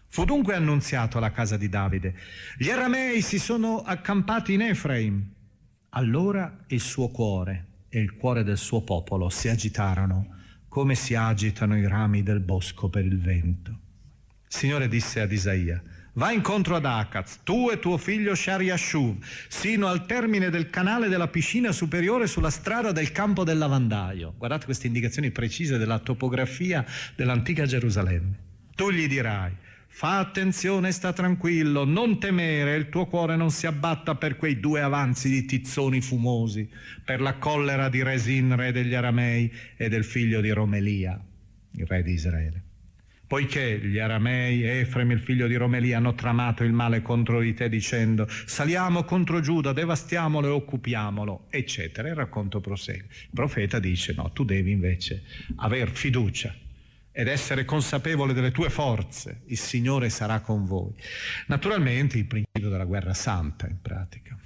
[0.07, 2.15] Fu dunque annunziato alla casa di Davide,
[2.57, 5.33] gli aramei si sono accampati in Efraim.
[5.89, 10.33] Allora il suo cuore e il cuore del suo popolo si agitarono
[10.67, 13.71] come si agitano i rami del bosco per il vento.
[14.47, 15.81] Il Signore disse ad Isaia,
[16.17, 21.27] Va incontro ad Akaz, tu e tuo figlio Shariashuv, sino al termine del canale della
[21.27, 24.33] piscina superiore sulla strada del campo del lavandaio.
[24.37, 26.85] Guardate queste indicazioni precise della topografia
[27.17, 28.39] dell'antica Gerusalemme.
[28.77, 29.51] Tu gli dirai,
[29.87, 34.79] fa attenzione, sta tranquillo, non temere, il tuo cuore non si abbatta per quei due
[34.79, 36.69] avanzi di tizzoni fumosi,
[37.03, 41.21] per la collera di Resin, re degli Aramei, e del figlio di Romelia,
[41.71, 42.64] il re di Israele
[43.27, 47.69] poiché gli aramei, Efrem il figlio di Romelia, hanno tramato il male contro di te
[47.69, 52.07] dicendo saliamo contro Giuda, devastiamolo e occupiamolo, eccetera.
[52.07, 53.07] Il racconto prosegue.
[53.09, 55.23] Il profeta dice no, tu devi invece
[55.57, 56.53] aver fiducia
[57.17, 60.93] ed essere consapevole delle tue forze, il Signore sarà con voi.
[61.47, 64.37] Naturalmente il principio della guerra santa in pratica.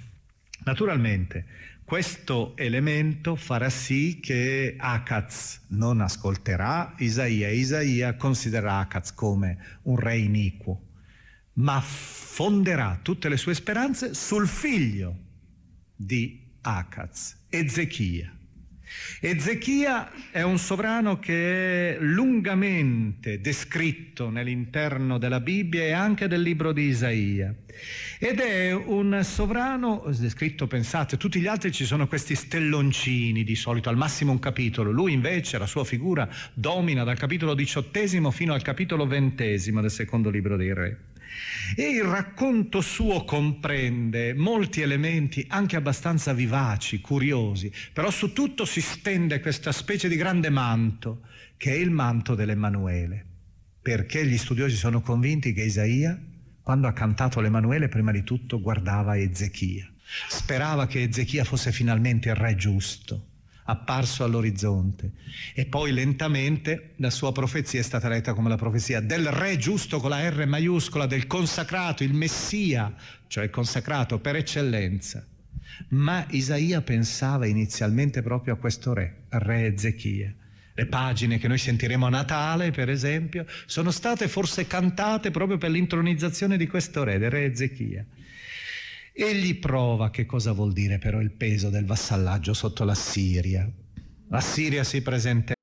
[0.62, 1.46] Naturalmente
[1.90, 9.96] questo elemento farà sì che Akaz non ascolterà Isaia e Isaia considererà Akaz come un
[9.96, 10.86] re iniquo,
[11.54, 15.16] ma fonderà tutte le sue speranze sul figlio
[15.96, 18.39] di Akaz, Ezechia.
[19.20, 26.72] Ezechia è un sovrano che è lungamente descritto nell'interno della Bibbia e anche del libro
[26.72, 27.54] di Isaia.
[28.18, 33.88] Ed è un sovrano, descritto, pensate, tutti gli altri ci sono questi stelloncini di solito,
[33.88, 34.90] al massimo un capitolo.
[34.90, 40.30] Lui invece, la sua figura, domina dal capitolo diciottesimo fino al capitolo ventesimo del secondo
[40.30, 41.09] libro dei Re.
[41.76, 48.80] E il racconto suo comprende molti elementi anche abbastanza vivaci, curiosi, però su tutto si
[48.80, 51.22] stende questa specie di grande manto,
[51.56, 53.24] che è il manto dell'Emanuele,
[53.80, 56.18] perché gli studiosi sono convinti che Isaia,
[56.62, 59.90] quando ha cantato l'Emanuele, prima di tutto guardava Ezechia,
[60.28, 63.29] sperava che Ezechia fosse finalmente il re giusto
[63.70, 65.12] apparso all'orizzonte.
[65.54, 70.00] E poi lentamente la sua profezia è stata letta come la profezia del re giusto
[70.00, 72.94] con la R maiuscola, del consacrato, il Messia,
[73.26, 75.24] cioè consacrato per eccellenza.
[75.88, 80.34] Ma Isaia pensava inizialmente proprio a questo re, re Ezechia.
[80.72, 85.70] Le pagine che noi sentiremo a Natale, per esempio, sono state forse cantate proprio per
[85.70, 88.04] l'intronizzazione di questo re, del re Ezechia.
[89.12, 93.70] Egli prova che cosa vuol dire però il peso del vassallaggio sotto la Siria.
[94.28, 95.54] La Siria si presenta.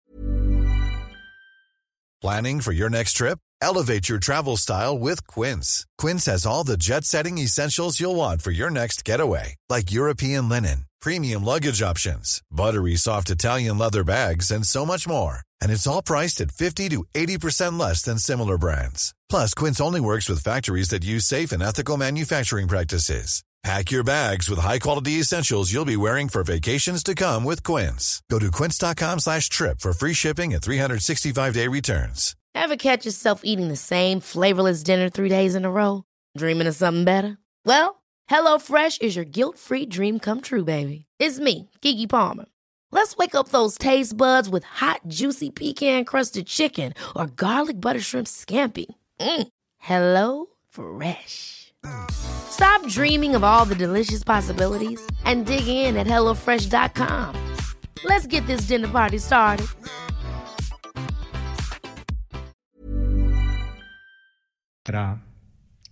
[2.20, 3.40] Planning for your next trip?
[3.62, 5.86] Elevate your travel style with Quince.
[5.98, 10.50] Quince has all the jet setting essentials you'll want for your next getaway, like European
[10.50, 15.42] linen, premium luggage options, buttery soft Italian leather bags, and so much more.
[15.62, 19.14] And it's all priced at 50 to 80% less than similar brands.
[19.30, 23.44] Plus, Quince only works with factories that use safe and ethical manufacturing practices.
[23.64, 28.22] Pack your bags with high-quality essentials you'll be wearing for vacations to come with Quince.
[28.30, 32.36] Go to quince.com slash trip for free shipping and 365-day returns.
[32.56, 36.04] Ever catch yourself eating the same flavorless dinner three days in a row?
[36.38, 37.38] Dreaming of something better?
[37.66, 41.06] Well, HelloFresh is your guilt-free dream come true, baby.
[41.20, 42.46] It's me, Kiki Palmer.
[42.92, 48.28] Let's wake up those taste buds with hot, juicy pecan-crusted chicken or garlic butter shrimp
[48.28, 48.86] scampi.
[49.20, 49.48] Mm.
[49.78, 51.74] Hello Fresh.
[52.12, 57.56] Stop dreaming of all the delicious possibilities and dig in at HelloFresh.com.
[58.04, 59.68] Let's get this dinner party started.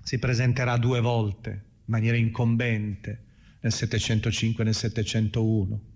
[0.04, 3.24] Si presenterà due volte in maniera incombente
[3.60, 5.95] nel 705 e nel 701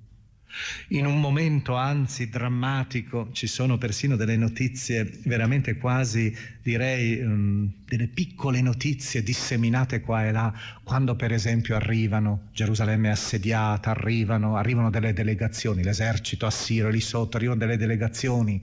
[0.89, 8.07] in un momento anzi drammatico ci sono persino delle notizie veramente quasi, direi, um, delle
[8.07, 14.89] piccole notizie disseminate qua e là, quando per esempio arrivano, Gerusalemme è assediata, arrivano, arrivano
[14.89, 18.61] delle delegazioni, l'esercito assiro lì sotto, arrivano delle delegazioni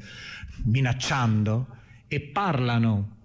[0.64, 1.66] minacciando
[2.08, 3.15] e parlano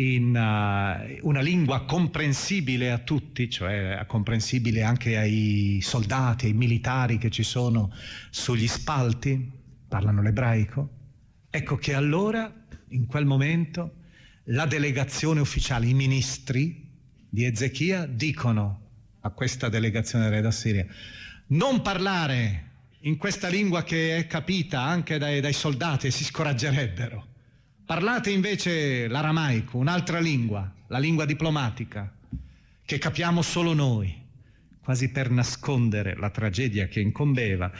[0.00, 7.28] in uh, una lingua comprensibile a tutti, cioè comprensibile anche ai soldati, ai militari che
[7.28, 7.92] ci sono
[8.30, 9.50] sugli spalti,
[9.86, 10.88] parlano l'ebraico.
[11.50, 12.50] Ecco che allora,
[12.88, 13.96] in quel momento,
[14.44, 16.88] la delegazione ufficiale, i ministri
[17.28, 18.88] di Ezechia dicono
[19.20, 20.86] a questa delegazione del re d'Assiria,
[21.48, 22.68] non parlare
[23.00, 27.29] in questa lingua che è capita anche dai, dai soldati e si scoraggerebbero.
[27.90, 32.08] Parlate invece l'aramaico, un'altra lingua, la lingua diplomatica,
[32.84, 34.16] che capiamo solo noi
[34.82, 37.70] quasi per nascondere la tragedia che incombeva.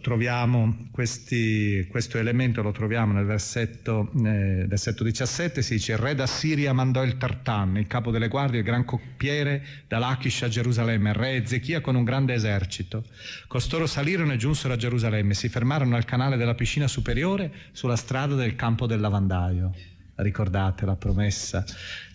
[0.00, 6.14] Troviamo, questi, questo elemento lo troviamo nel versetto, eh, versetto 17, si dice il re
[6.14, 11.10] d'Assiria mandò il Tartan, il capo delle guardie, il gran coppiere da Lachish a Gerusalemme,
[11.10, 13.04] il re Ezechia con un grande esercito.
[13.46, 18.34] Costoro salirono e giunsero a Gerusalemme, si fermarono al canale della piscina superiore sulla strada
[18.34, 19.72] del campo del lavandaio.
[20.16, 21.64] Ricordate la promessa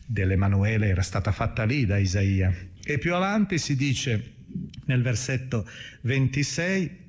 [0.05, 2.53] dell'Emanuele era stata fatta lì da Isaia.
[2.83, 4.33] E più avanti si dice
[4.85, 5.67] nel versetto
[6.01, 7.01] 26,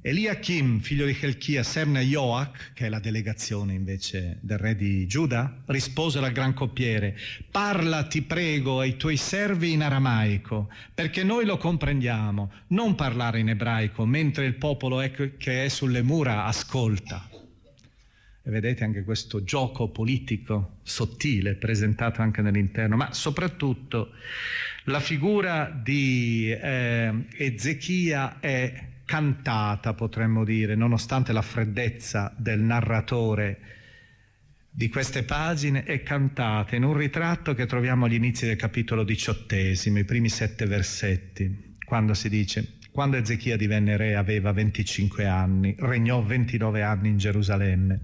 [0.00, 5.64] Eliachim, figlio di Helchia, Semna Joach, che è la delegazione invece del re di Giuda,
[5.66, 7.16] rispose al gran coppiere,
[7.50, 13.48] parla ti prego ai tuoi servi in aramaico, perché noi lo comprendiamo, non parlare in
[13.48, 17.37] ebraico, mentre il popolo è che è sulle mura ascolta.
[18.48, 24.12] Vedete anche questo gioco politico sottile presentato anche nell'interno, ma soprattutto
[24.84, 33.58] la figura di eh, Ezechia è cantata, potremmo dire, nonostante la freddezza del narratore
[34.70, 39.98] di queste pagine, è cantata in un ritratto che troviamo agli inizi del capitolo diciottesimo,
[39.98, 46.20] i primi sette versetti, quando si dice quando Ezechia divenne re aveva 25 anni, regnò
[46.20, 48.00] 29 anni in Gerusalemme.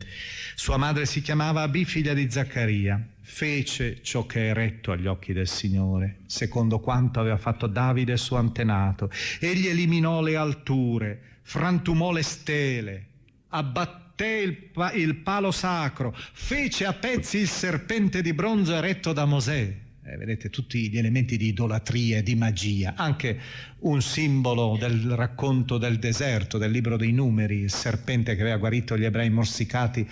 [0.54, 3.04] Sua madre si chiamava Abi, figlia di Zaccaria.
[3.20, 8.36] Fece ciò che è retto agli occhi del Signore, secondo quanto aveva fatto Davide suo
[8.36, 9.10] antenato.
[9.40, 13.06] Egli eliminò le alture, frantumò le stele,
[13.48, 19.24] abbatté il, pa- il palo sacro, fece a pezzi il serpente di bronzo eretto da
[19.24, 23.38] Mosè eh, vedete tutti gli elementi di idolatria di magia, anche
[23.80, 28.98] un simbolo del racconto del deserto, del libro dei numeri, il serpente che aveva guarito
[28.98, 30.06] gli ebrei morsicati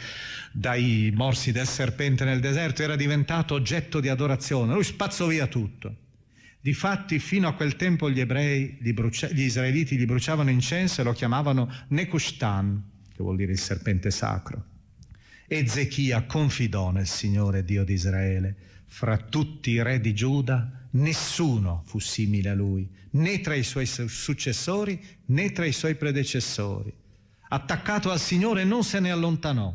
[0.50, 5.96] dai morsi del serpente nel deserto, era diventato oggetto di adorazione, lui spazzò via tutto.
[6.60, 11.04] Difatti fino a quel tempo gli ebrei, gli, brucia- gli israeliti gli bruciavano incenso e
[11.04, 12.82] lo chiamavano Nekushtan,
[13.14, 14.64] che vuol dire il serpente sacro.
[15.48, 18.56] Ezechia confidò nel Signore Dio di Israele
[18.92, 23.86] fra tutti i re di Giuda nessuno fu simile a lui, né tra i suoi
[23.86, 26.92] successori né tra i suoi predecessori.
[27.48, 29.74] Attaccato al Signore non se ne allontanò,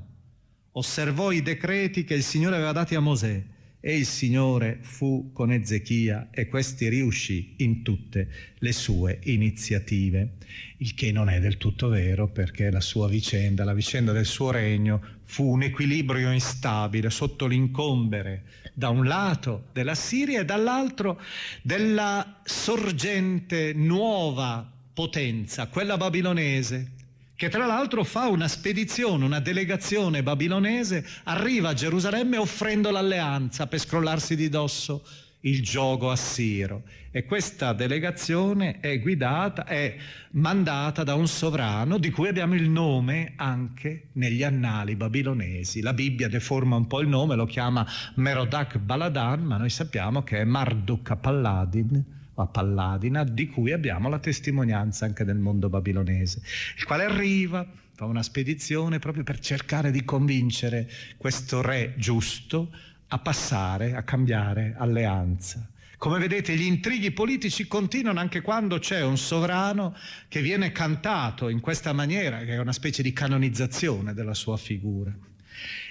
[0.74, 3.44] osservò i decreti che il Signore aveva dati a Mosè
[3.80, 10.34] e il Signore fu con Ezechia e questi riuscì in tutte le sue iniziative,
[10.78, 14.52] il che non è del tutto vero perché la sua vicenda, la vicenda del suo
[14.52, 18.44] regno fu un equilibrio instabile sotto l'incombere
[18.78, 21.20] da un lato della Siria e dall'altro
[21.64, 26.92] della sorgente nuova potenza, quella babilonese,
[27.36, 33.80] che tra l'altro fa una spedizione, una delegazione babilonese, arriva a Gerusalemme offrendo l'alleanza per
[33.80, 35.04] scrollarsi di dosso
[35.48, 36.84] il gioco assiro.
[37.12, 39.96] E questa delegazione è guidata, è
[40.32, 45.82] mandata da un sovrano di cui abbiamo il nome anche negli annali babilonesi.
[45.82, 50.40] La Bibbia deforma un po' il nome, lo chiama Merodac Baladan, ma noi sappiamo che
[50.40, 56.42] è Marduk Palladin a Palladina, di cui abbiamo la testimonianza anche nel mondo babilonese,
[56.78, 60.88] il quale arriva, fa una spedizione proprio per cercare di convincere
[61.18, 62.70] questo re giusto
[63.08, 65.68] a passare, a cambiare alleanza.
[65.98, 69.96] Come vedete gli intrighi politici continuano anche quando c'è un sovrano
[70.28, 75.12] che viene cantato in questa maniera, che è una specie di canonizzazione della sua figura.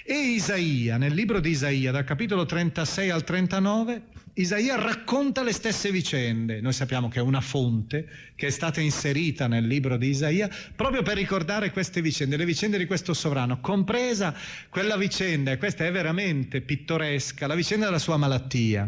[0.05, 4.01] E Isaia, nel libro di Isaia, dal capitolo 36 al 39,
[4.39, 6.61] Isaia racconta le stesse vicende.
[6.61, 11.01] Noi sappiamo che è una fonte che è stata inserita nel libro di Isaia proprio
[11.01, 14.35] per ricordare queste vicende, le vicende di questo sovrano, compresa
[14.69, 18.87] quella vicenda, e questa è veramente pittoresca, la vicenda della sua malattia.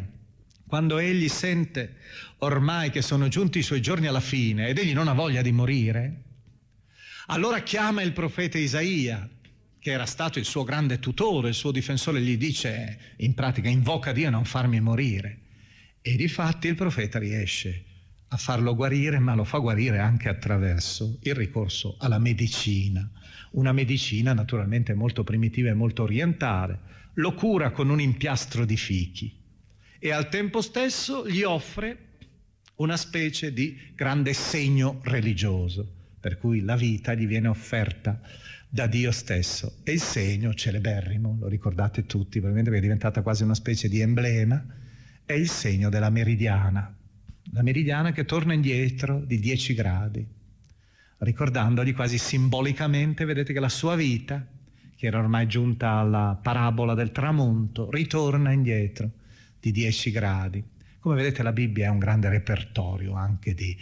[0.67, 1.95] Quando egli sente
[2.39, 5.51] ormai che sono giunti i suoi giorni alla fine ed egli non ha voglia di
[5.51, 6.23] morire,
[7.25, 9.27] allora chiama il profeta Isaia
[9.80, 14.11] che era stato il suo grande tutore, il suo difensore, gli dice in pratica invoca
[14.11, 15.39] Dio a non farmi morire.
[16.01, 17.86] E di fatti il profeta riesce
[18.27, 23.09] a farlo guarire, ma lo fa guarire anche attraverso il ricorso alla medicina,
[23.51, 26.80] una medicina naturalmente molto primitiva e molto orientale,
[27.13, 29.34] lo cura con un impiastro di fichi.
[29.97, 32.07] E al tempo stesso gli offre
[32.75, 38.19] una specie di grande segno religioso per cui la vita gli viene offerta
[38.70, 39.80] da Dio stesso.
[39.84, 43.99] E il segno celeberrimo, lo ricordate tutti, probabilmente perché è diventata quasi una specie di
[43.99, 44.63] emblema,
[45.26, 46.95] è il segno della meridiana.
[47.51, 50.26] La meridiana che torna indietro di 10 gradi,
[51.17, 54.45] ricordandogli quasi simbolicamente, vedete che la sua vita,
[54.95, 59.09] che era ormai giunta alla parabola del tramonto, ritorna indietro
[59.59, 60.63] di 10 gradi.
[61.01, 63.75] Come vedete la Bibbia è un grande repertorio anche di,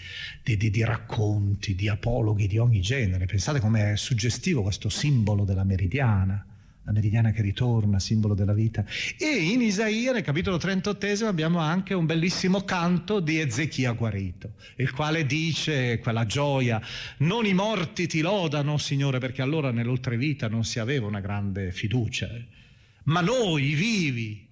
[0.43, 3.25] di, di, di racconti, di apologhi di ogni genere.
[3.25, 6.45] Pensate com'è suggestivo questo simbolo della meridiana,
[6.83, 8.85] la meridiana che ritorna, simbolo della vita.
[9.17, 14.91] E in Isaia, nel capitolo 38, abbiamo anche un bellissimo canto di Ezechia guarito, il
[14.91, 16.79] quale dice quella gioia,
[17.17, 22.29] non i morti ti lodano, Signore, perché allora nell'oltrevita non si aveva una grande fiducia,
[23.05, 24.47] ma noi, vivi,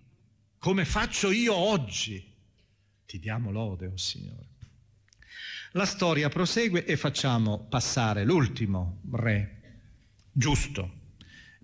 [0.57, 2.33] come faccio io oggi,
[3.05, 4.47] ti diamo lode, oh Signore.
[5.71, 9.61] La storia prosegue e facciamo passare l'ultimo re,
[10.31, 11.03] giusto.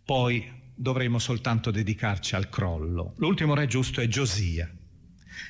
[0.03, 3.13] Poi dovremo soltanto dedicarci al crollo.
[3.17, 4.69] L'ultimo re giusto è Giosia.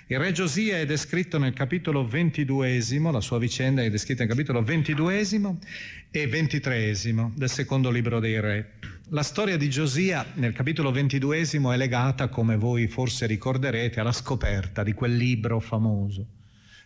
[0.07, 4.61] Il re Giosia è descritto nel capitolo ventiduesimo, la sua vicenda è descritta nel capitolo
[4.61, 5.59] ventiduesimo
[6.11, 8.73] e ventitreesimo del secondo libro dei re.
[9.13, 14.83] La storia di Giosia nel capitolo ventiduesimo è legata, come voi forse ricorderete, alla scoperta
[14.83, 16.25] di quel libro famoso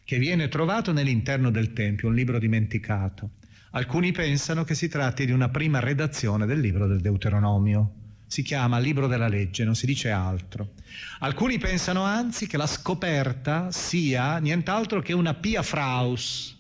[0.03, 3.29] che viene trovato nell'interno del Tempio, un libro dimenticato.
[3.73, 7.93] Alcuni pensano che si tratti di una prima redazione del libro del Deuteronomio.
[8.25, 10.71] Si chiama libro della legge, non si dice altro.
[11.19, 16.57] Alcuni pensano anzi che la scoperta sia nient'altro che una pia fraus,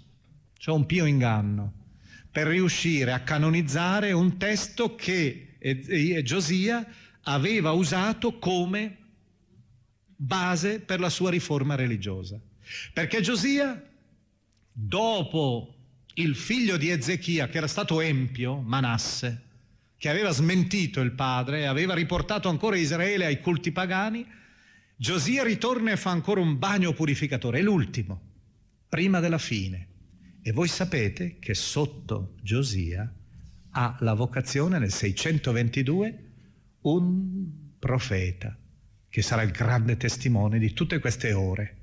[0.59, 1.73] cioè un pio inganno,
[2.31, 6.85] per riuscire a canonizzare un testo che e, Giosia
[7.23, 8.97] aveva usato come
[10.15, 12.39] base per la sua riforma religiosa.
[12.93, 13.83] Perché Giosia,
[14.71, 15.73] dopo
[16.15, 19.41] il figlio di Ezechia, che era stato empio, Manasse,
[19.97, 24.25] che aveva smentito il padre e aveva riportato ancora Israele ai culti pagani,
[24.95, 28.21] Giosia ritorna e fa ancora un bagno purificatore, è l'ultimo,
[28.87, 29.87] prima della fine.
[30.43, 33.11] E voi sapete che sotto Giosia
[33.77, 36.23] ha la vocazione nel 622
[36.81, 37.45] un
[37.77, 38.57] profeta
[39.09, 41.77] che sarà il grande testimone di tutte queste ore,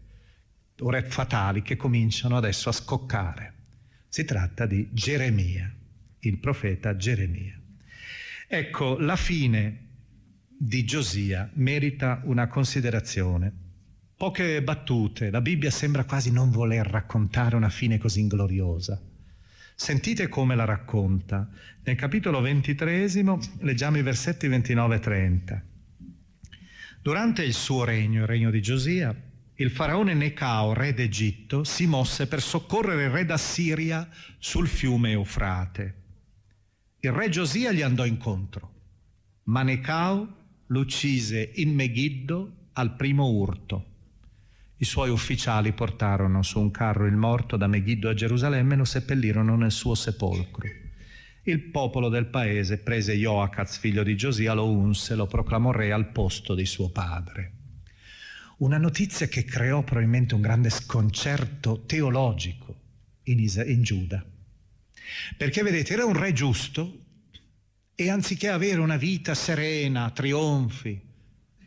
[0.80, 3.54] ore fatali che cominciano adesso a scoccare.
[4.08, 5.70] Si tratta di Geremia,
[6.20, 7.60] il profeta Geremia.
[8.48, 9.88] Ecco, la fine
[10.46, 13.52] di Giosia merita una considerazione.
[14.16, 19.11] Poche battute, la Bibbia sembra quasi non voler raccontare una fine così ingloriosa.
[19.82, 21.50] Sentite come la racconta.
[21.82, 25.64] Nel capitolo ventitresimo leggiamo i versetti 29 e 30.
[27.02, 29.12] Durante il suo regno, il regno di Giosia,
[29.56, 34.08] il faraone Necao, re d'Egitto, si mosse per soccorrere il re d'Assiria
[34.38, 35.94] sul fiume Eufrate.
[37.00, 38.74] Il re Giosia gli andò incontro,
[39.46, 43.91] ma Necao l'uccise in Megiddo al primo urto.
[44.82, 48.84] I suoi ufficiali portarono su un carro il morto da Megiddo a Gerusalemme e lo
[48.84, 50.68] seppellirono nel suo sepolcro.
[51.44, 56.10] Il popolo del paese prese Joacaz, figlio di Giosia, lo unse, lo proclamò re al
[56.10, 57.52] posto di suo padre.
[58.56, 62.74] Una notizia che creò probabilmente un grande sconcerto teologico
[63.22, 64.26] in, Isa- in Giuda.
[65.36, 67.04] Perché vedete, era un re giusto
[67.94, 71.00] e anziché avere una vita serena, trionfi,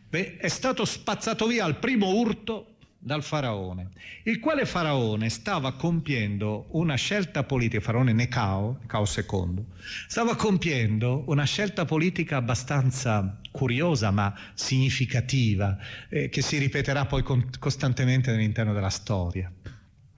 [0.09, 2.74] è stato spazzato via al primo urto
[3.05, 3.91] dal faraone,
[4.23, 9.63] il quale faraone stava compiendo una scelta politica, faraone Necao, Necao II,
[10.07, 15.77] stava compiendo una scelta politica abbastanza curiosa ma significativa,
[16.09, 19.53] eh, che si ripeterà poi con, costantemente all'interno della storia.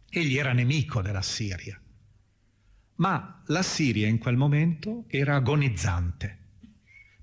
[0.10, 1.78] Egli era nemico della Siria,
[2.96, 6.47] ma la Siria in quel momento era agonizzante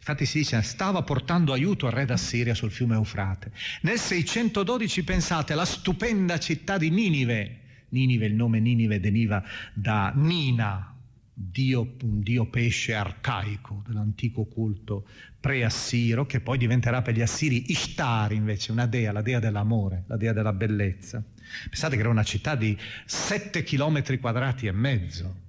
[0.06, 3.52] Infatti si dice stava portando aiuto al re d'Assiria sul fiume Eufrate.
[3.80, 7.60] Nel 612 pensate alla stupenda città di Ninive.
[7.88, 9.42] Ninive, il nome Ninive deriva
[9.72, 10.94] da Nina,
[11.32, 15.06] dio, un dio pesce arcaico dell'antico culto
[15.40, 20.18] pre-assiro, che poi diventerà per gli assiri Ishtar invece, una dea, la dea dell'amore, la
[20.18, 21.24] dea della bellezza.
[21.70, 22.76] Pensate che era una città di
[23.06, 25.43] 7 km quadrati e mezzo,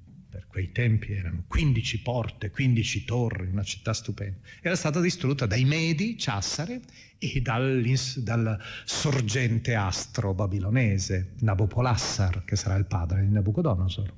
[0.56, 4.38] quei tempi erano 15 porte, 15 torri, una città stupenda.
[4.62, 6.80] Era stata distrutta dai Medi, Ciassare,
[7.18, 14.14] e dal sorgente astro babilonese, Nabopolassar, che sarà il padre di Nabucodonosor.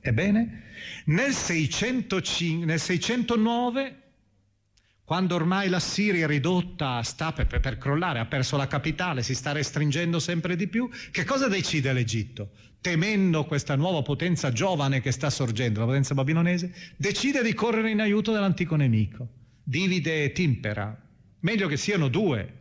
[0.00, 0.62] Ebbene,
[1.04, 4.01] nel, 605, nel 609
[5.04, 9.34] quando ormai la Siria è ridotta, sta per, per, crollare, ha perso la capitale, si
[9.34, 12.50] sta restringendo sempre di più, che cosa decide l'Egitto?
[12.80, 18.00] Temendo questa nuova potenza giovane che sta sorgendo, la potenza babilonese, decide di correre in
[18.00, 19.28] aiuto dell'antico nemico.
[19.62, 20.96] Divide e timpera.
[21.40, 22.60] Meglio che siano due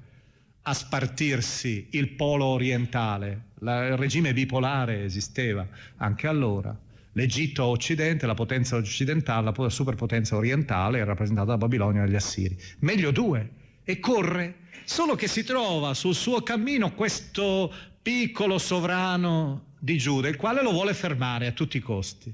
[0.63, 3.49] a spartirsi il polo orientale.
[3.59, 5.67] La, il regime bipolare esisteva
[5.97, 6.77] anche allora
[7.13, 12.57] l'Egitto occidente, la potenza occidentale, la superpotenza orientale è rappresentata da Babilonia e dagli Assiri.
[12.79, 13.59] Meglio due.
[13.83, 20.35] E corre, solo che si trova sul suo cammino questo piccolo sovrano di Giuda, il
[20.35, 22.33] quale lo vuole fermare a tutti i costi.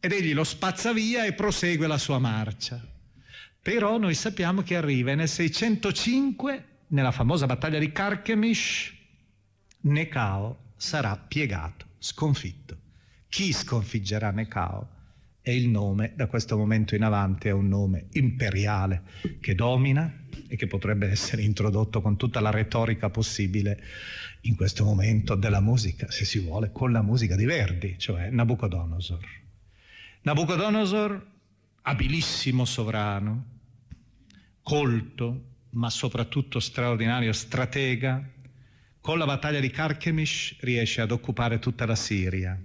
[0.00, 2.80] Ed egli lo spazza via e prosegue la sua marcia.
[3.60, 8.94] Però noi sappiamo che arriva nel 605, nella famosa battaglia di Carchemish,
[9.80, 12.76] Necao sarà piegato, sconfitto.
[13.28, 14.96] Chi sconfiggerà Necao?
[15.42, 19.02] E il nome, da questo momento in avanti, è un nome imperiale
[19.40, 23.82] che domina e che potrebbe essere introdotto con tutta la retorica possibile
[24.42, 29.24] in questo momento della musica, se si vuole, con la musica di Verdi, cioè Nabucodonosor.
[30.22, 31.26] Nabucodonosor,
[31.82, 33.44] abilissimo sovrano,
[34.62, 38.30] colto, ma soprattutto straordinario stratega,
[39.00, 42.58] con la battaglia di Carchemish riesce ad occupare tutta la Siria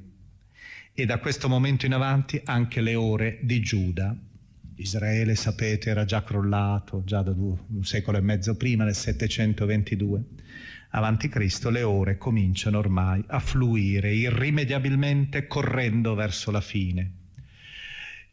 [0.94, 4.16] e da questo momento in avanti anche le ore di Giuda.
[4.76, 10.24] Israele, sapete, era già crollato già da un secolo e mezzo prima, nel 722
[10.96, 17.12] avanti Cristo, le ore cominciano ormai a fluire irrimediabilmente correndo verso la fine.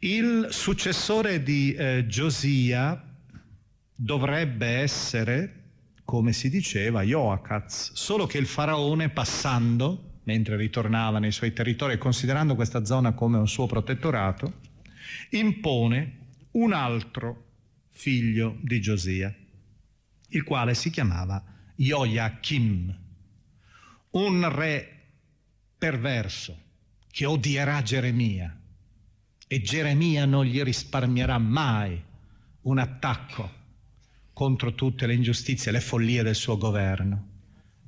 [0.01, 3.03] Il successore di eh, Giosia
[3.95, 5.55] dovrebbe essere,
[6.05, 12.55] come si diceva, Joachaz, solo che il faraone passando mentre ritornava nei suoi territori, considerando
[12.55, 14.61] questa zona come un suo protettorato,
[15.31, 16.19] impone
[16.53, 17.45] un altro
[17.89, 19.35] figlio di Giosia,
[20.29, 21.43] il quale si chiamava
[21.75, 22.99] Joachim,
[24.11, 24.97] un re
[25.79, 26.57] perverso
[27.11, 28.57] che odierà Geremia
[29.47, 32.01] e Geremia non gli risparmierà mai
[32.63, 33.59] un attacco
[34.33, 37.30] contro tutte le ingiustizie e le follie del suo governo.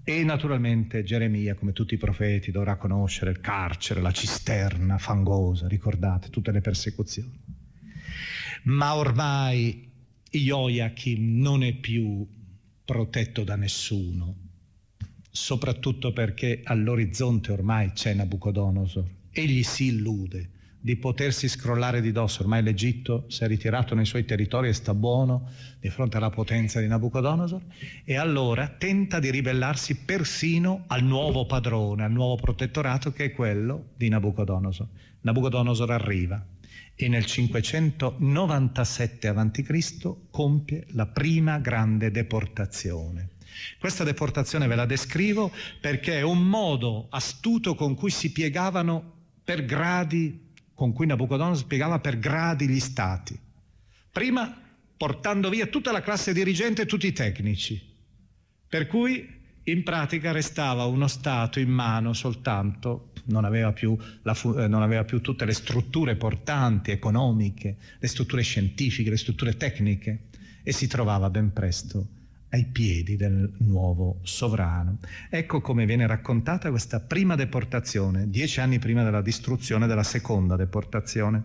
[0.05, 6.29] E naturalmente Geremia, come tutti i profeti, dovrà conoscere il carcere, la cisterna fangosa, ricordate,
[6.29, 7.39] tutte le persecuzioni.
[8.65, 9.91] Ma ormai
[10.29, 12.27] Joachim non è più
[12.85, 14.37] protetto da nessuno,
[15.31, 19.09] soprattutto perché all'orizzonte ormai c'è Nabucodonosor.
[19.31, 20.51] Egli si illude
[20.85, 22.43] di potersi scrollare di dosso.
[22.43, 26.81] Ormai l'Egitto si è ritirato nei suoi territori e sta buono di fronte alla potenza
[26.81, 27.63] di Nabucodonosor
[28.05, 33.91] e allora tenta di ribellarsi persino al nuovo padrone, al nuovo protettorato che è quello
[33.97, 34.89] di Nabucodonosor.
[35.21, 36.45] Nabucodonosor arriva
[36.97, 40.15] e nel 597 a.C.
[40.31, 43.29] compie la prima grande deportazione.
[43.79, 49.65] Questa deportazione ve la descrivo perché è un modo astuto con cui si piegavano per
[49.65, 53.39] gradi con cui Nabucodonosor spiegava per gradi gli stati.
[54.11, 54.61] Prima
[54.97, 57.81] portando via tutta la classe dirigente e tutti i tecnici,
[58.69, 64.69] per cui in pratica restava uno Stato in mano soltanto, non aveva più, la, eh,
[64.69, 70.29] non aveva più tutte le strutture portanti, economiche, le strutture scientifiche, le strutture tecniche
[70.63, 72.21] e si trovava ben presto
[72.53, 74.99] ai piedi del nuovo sovrano.
[75.31, 81.45] Ecco come viene raccontata questa prima deportazione, dieci anni prima della distruzione della seconda deportazione.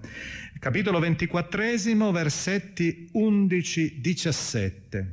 [0.59, 5.05] Capitolo ventiquattresimo, versetti 11-17.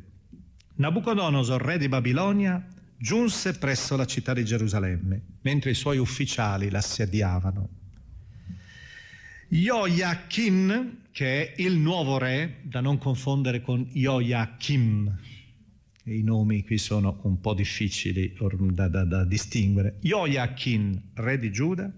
[0.76, 2.66] Nabucodonosor, re di Babilonia,
[2.99, 7.68] giunse presso la città di Gerusalemme, mentre i suoi ufficiali l'assediavano.
[9.47, 15.16] Joachim, che è il nuovo re, da non confondere con Joachim,
[16.05, 18.36] i nomi qui sono un po' difficili
[18.70, 19.96] da, da, da distinguere.
[20.00, 21.90] Joachim, re di Giuda,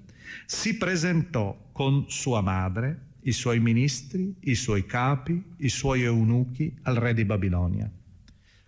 [0.45, 6.95] si presentò con sua madre, i suoi ministri, i suoi capi, i suoi eunuchi al
[6.95, 7.91] re di Babilonia.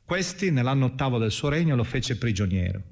[0.05, 2.83] Questi, nell'anno ottavo del suo regno, lo fece prigioniero.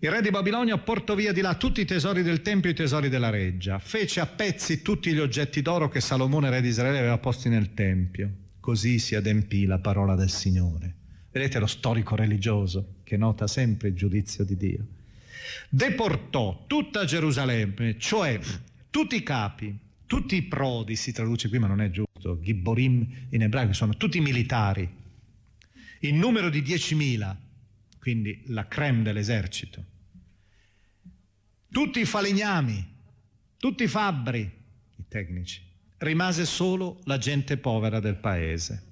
[0.00, 2.76] Il re di Babilonia portò via di là tutti i tesori del Tempio e i
[2.76, 6.98] tesori della reggia, fece a pezzi tutti gli oggetti d'oro che Salomone, re di Israele,
[6.98, 8.30] aveva posti nel Tempio.
[8.60, 10.97] Così si adempì la parola del Signore.
[11.38, 14.84] Vedete lo storico religioso che nota sempre il giudizio di Dio.
[15.68, 18.40] Deportò tutta Gerusalemme, cioè
[18.90, 23.42] tutti i capi, tutti i prodi, si traduce qui ma non è giusto, Gibborim in
[23.42, 24.92] ebraico sono tutti militari,
[26.00, 27.36] in numero di 10.000,
[28.00, 29.84] quindi la creme dell'esercito,
[31.70, 32.84] tutti i falegnami,
[33.58, 35.62] tutti i fabbri, i tecnici,
[35.98, 38.86] rimase solo la gente povera del paese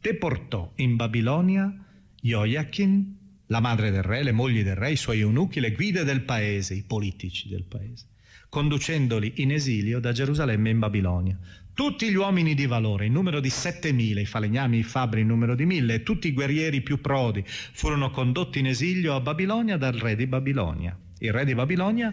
[0.00, 1.72] deportò in Babilonia
[2.20, 6.22] Joachim, la madre del re, le mogli del re, i suoi eunuchi, le guide del
[6.22, 8.06] paese, i politici del paese,
[8.48, 11.38] conducendoli in esilio da Gerusalemme in Babilonia.
[11.72, 15.54] Tutti gli uomini di valore, in numero di 7.000, i falegnami, i fabbri in numero
[15.54, 19.92] di 1.000, e tutti i guerrieri più prodi furono condotti in esilio a Babilonia dal
[19.92, 20.98] re di Babilonia.
[21.18, 22.12] Il re di Babilonia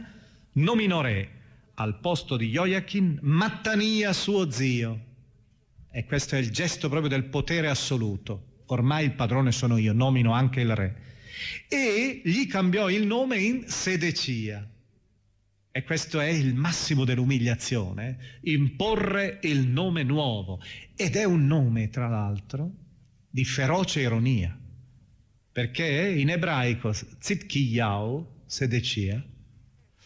[0.54, 1.30] nominò re
[1.76, 5.14] al posto di Joachim Mattania suo zio.
[5.96, 8.64] E questo è il gesto proprio del potere assoluto.
[8.66, 11.02] Ormai il padrone sono io, nomino anche il re.
[11.70, 14.70] E gli cambiò il nome in Sedecia.
[15.72, 20.62] E questo è il massimo dell'umiliazione, imporre il nome nuovo.
[20.98, 22.70] Ed è un nome, tra l'altro,
[23.30, 24.54] di feroce ironia,
[25.50, 29.24] perché in ebraico Tzidkiyahu, Sedecia,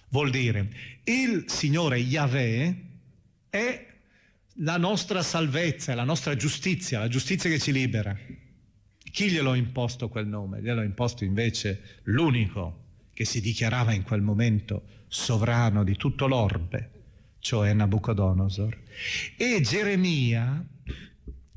[0.10, 0.70] vuol dire
[1.06, 2.76] il Signore Yahweh
[3.50, 3.89] è
[4.62, 8.18] la nostra salvezza, la nostra giustizia, la giustizia che ci libera.
[9.12, 10.62] Chi glielo ha imposto quel nome?
[10.62, 16.92] Glielo ha imposto invece l'unico che si dichiarava in quel momento sovrano di tutto l'orbe,
[17.40, 18.78] cioè Nabucodonosor.
[19.38, 20.64] E Geremia,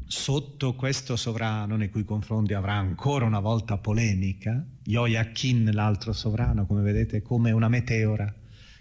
[0.07, 6.82] sotto questo sovrano, nei cui confronti avrà ancora una volta polemica, Joachim, l'altro sovrano, come
[6.82, 8.32] vedete, come una meteora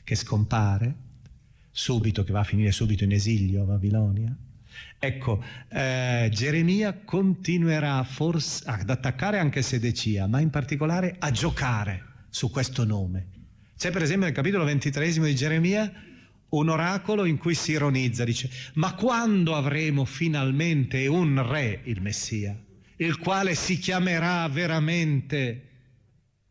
[0.03, 1.09] che scompare,
[1.71, 4.35] subito, che va a finire subito in esilio a Babilonia.
[4.99, 12.51] Ecco, eh, Geremia continuerà forse ad attaccare anche Sedecia, ma in particolare a giocare su
[12.51, 13.27] questo nome.
[13.77, 15.91] C'è per esempio nel capitolo ventitresimo di Geremia
[16.49, 22.55] un oracolo in cui si ironizza, dice, ma quando avremo finalmente un re, il Messia,
[22.97, 25.69] il quale si chiamerà veramente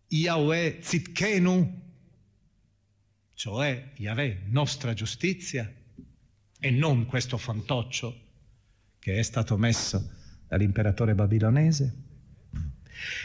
[0.09, 1.90] Yahweh Zitkenu,
[3.41, 5.73] cioè Yahweh, nostra giustizia,
[6.59, 8.21] e non questo fantoccio
[8.99, 10.11] che è stato messo
[10.47, 11.95] dall'imperatore babilonese?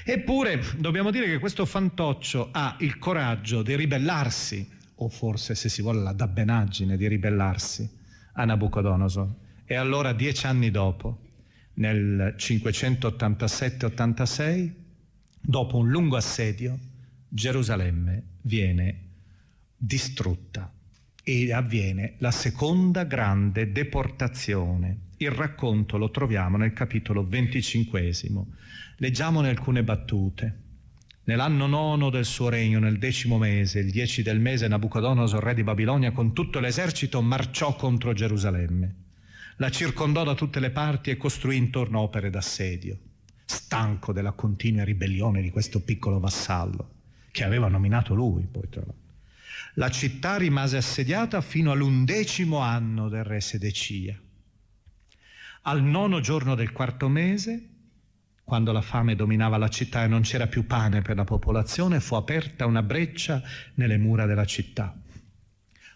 [0.05, 5.81] Eppure dobbiamo dire che questo fantoccio ha il coraggio di ribellarsi, o forse se si
[5.81, 7.85] vuole la dabbenaggine di ribellarsi
[8.35, 9.27] a Nabucodonosor.
[9.65, 11.23] E allora dieci anni dopo,
[11.73, 14.71] nel 587-86,
[15.41, 16.79] dopo un lungo assedio,
[17.27, 19.04] Gerusalemme viene
[19.75, 20.71] distrutta
[21.23, 24.99] e avviene la seconda grande deportazione.
[25.17, 28.47] Il racconto lo troviamo nel capitolo venticinquesimo
[28.99, 30.61] Leggiamone alcune battute.
[31.25, 35.63] Nell'anno nono del suo regno, nel decimo mese, il dieci del mese, Nabucodonosor, re di
[35.63, 38.95] Babilonia, con tutto l'esercito marciò contro Gerusalemme.
[39.57, 42.97] La circondò da tutte le parti e costruì intorno opere d'assedio,
[43.43, 46.91] stanco della continua ribellione di questo piccolo vassallo,
[47.31, 49.04] che aveva nominato lui, poi tra l'altro.
[49.77, 54.17] La città rimase assediata fino all'undecimo anno del re Sedecia.
[55.63, 57.69] Al nono giorno del quarto mese,
[58.45, 62.15] quando la fame dominava la città e non c'era più pane per la popolazione, fu
[62.15, 63.41] aperta una breccia
[63.73, 64.97] nelle mura della città.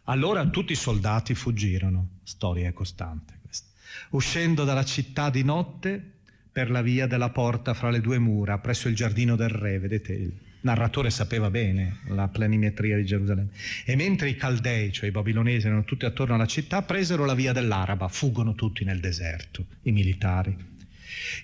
[0.05, 3.69] Allora tutti i soldati fuggirono, storia costante questa,
[4.09, 6.19] uscendo dalla città di notte
[6.51, 10.11] per la via della porta fra le due mura, presso il giardino del re, vedete
[10.11, 13.51] il narratore sapeva bene la planimetria di Gerusalemme.
[13.85, 17.53] E mentre i caldei, cioè i babilonesi, erano tutti attorno alla città, presero la via
[17.53, 20.77] dell'Araba, fuggono tutti nel deserto, i militari.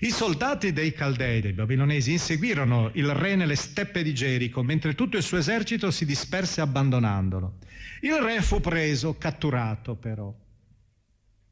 [0.00, 5.16] I soldati dei Caldei, dei babilonesi, inseguirono il re nelle steppe di Gerico, mentre tutto
[5.16, 7.58] il suo esercito si disperse abbandonandolo.
[8.02, 10.34] Il re fu preso, catturato però.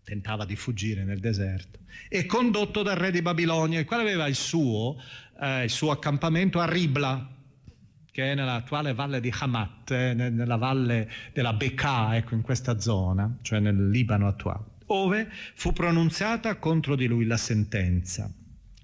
[0.04, 4.34] Tentava di fuggire nel deserto e condotto dal re di Babilonia, il quale aveva il
[4.34, 4.96] suo,
[5.40, 7.33] eh, il suo accampamento a Ribla,
[8.14, 13.38] che è nell'attuale valle di Hamat, eh, nella valle della Bekaa, ecco, in questa zona,
[13.42, 18.30] cioè nel Libano attuale ove fu pronunziata contro di lui la sentenza.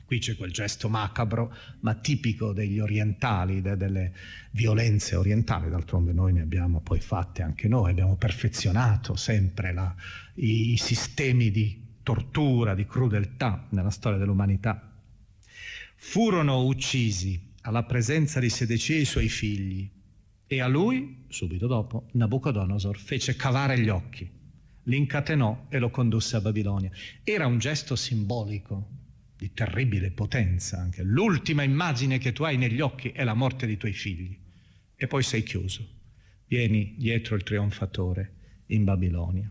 [0.04, 4.12] Qui c'è quel gesto macabro, ma tipico degli orientali, de, delle
[4.50, 9.94] violenze orientali, d'altronde noi ne abbiamo poi fatte anche noi, abbiamo perfezionato sempre la,
[10.34, 14.90] i, i sistemi di tortura, di crudeltà nella storia dell'umanità.
[15.94, 19.90] Furono uccisi alla presenza di Sedecia i suoi figli
[20.46, 24.38] e a lui, subito dopo, Nabucodonosor fece cavare gli occhi
[24.84, 26.90] l'incatenò e lo condusse a Babilonia.
[27.22, 28.88] Era un gesto simbolico
[29.36, 31.02] di terribile potenza anche.
[31.02, 34.36] L'ultima immagine che tu hai negli occhi è la morte dei tuoi figli
[34.94, 35.86] e poi sei chiuso.
[36.46, 38.34] Vieni dietro il trionfatore
[38.66, 39.50] in Babilonia.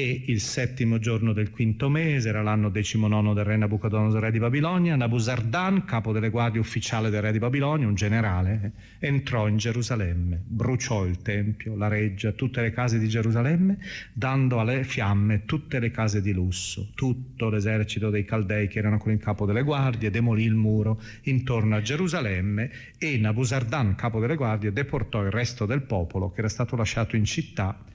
[0.00, 4.38] E il settimo giorno del quinto mese, era l'anno decimonono del re Nabucodonosor, re di
[4.38, 9.58] Babilonia, Nabusardan, capo delle guardie ufficiale del re di Babilonia, un generale, eh, entrò in
[9.58, 13.76] Gerusalemme, bruciò il tempio, la reggia, tutte le case di Gerusalemme,
[14.14, 16.88] dando alle fiamme tutte le case di lusso.
[16.94, 21.76] Tutto l'esercito dei Caldei che erano con il capo delle guardie demolì il muro intorno
[21.76, 26.74] a Gerusalemme e Nabusardan, capo delle guardie, deportò il resto del popolo che era stato
[26.74, 27.88] lasciato in città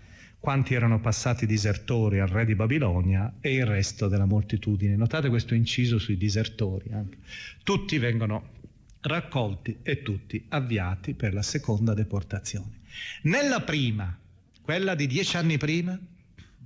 [0.46, 4.96] quanti erano passati disertori al re di Babilonia e il resto della moltitudine.
[4.96, 6.92] Notate questo inciso sui disertori.
[6.94, 7.18] Anche.
[7.64, 8.50] Tutti vengono
[9.02, 12.82] raccolti e tutti avviati per la seconda deportazione.
[13.24, 14.16] Nella prima,
[14.62, 16.00] quella di dieci anni prima,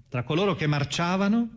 [0.10, 1.50] tra coloro che marciavano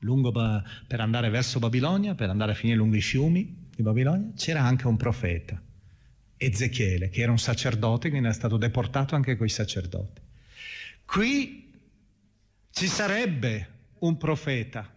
[0.00, 4.62] lungo, per andare verso Babilonia, per andare a finire lungo i fiumi di Babilonia, c'era
[4.62, 5.58] anche un profeta,
[6.36, 10.21] Ezechiele, che era un sacerdote, quindi è stato deportato anche coi sacerdoti.
[11.04, 11.72] Qui
[12.70, 13.68] ci sarebbe
[14.00, 14.90] un profeta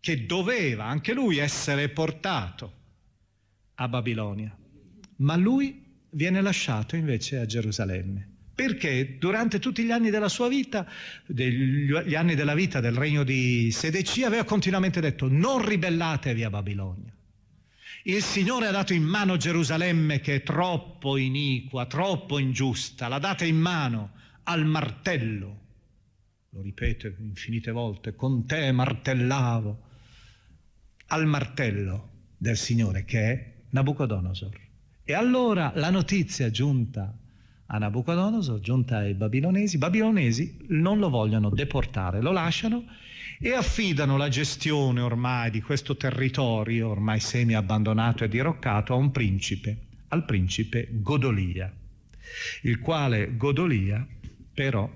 [0.00, 2.80] che doveva anche lui essere portato
[3.74, 4.56] a Babilonia,
[5.16, 5.80] ma lui
[6.10, 8.30] viene lasciato invece a Gerusalemme.
[8.54, 10.86] Perché durante tutti gli anni della sua vita,
[11.26, 17.14] gli anni della vita del regno di Sedecia, aveva continuamente detto non ribellatevi a Babilonia.
[18.04, 23.46] Il Signore ha dato in mano Gerusalemme che è troppo iniqua, troppo ingiusta, la date
[23.46, 25.60] in mano al martello.
[26.50, 29.90] Lo ripete infinite volte, con te martellavo,
[31.08, 34.58] al martello del Signore che è Nabucodonosor.
[35.04, 37.16] E allora la notizia giunta
[37.66, 42.84] a Nabucodonosor, giunta ai babilonesi, i babilonesi non lo vogliono deportare, lo lasciano
[43.38, 49.10] e affidano la gestione ormai di questo territorio, ormai semi abbandonato e diroccato, a un
[49.10, 49.78] principe,
[50.08, 51.72] al principe Godolia,
[52.62, 54.06] il quale Godolia
[54.52, 54.90] però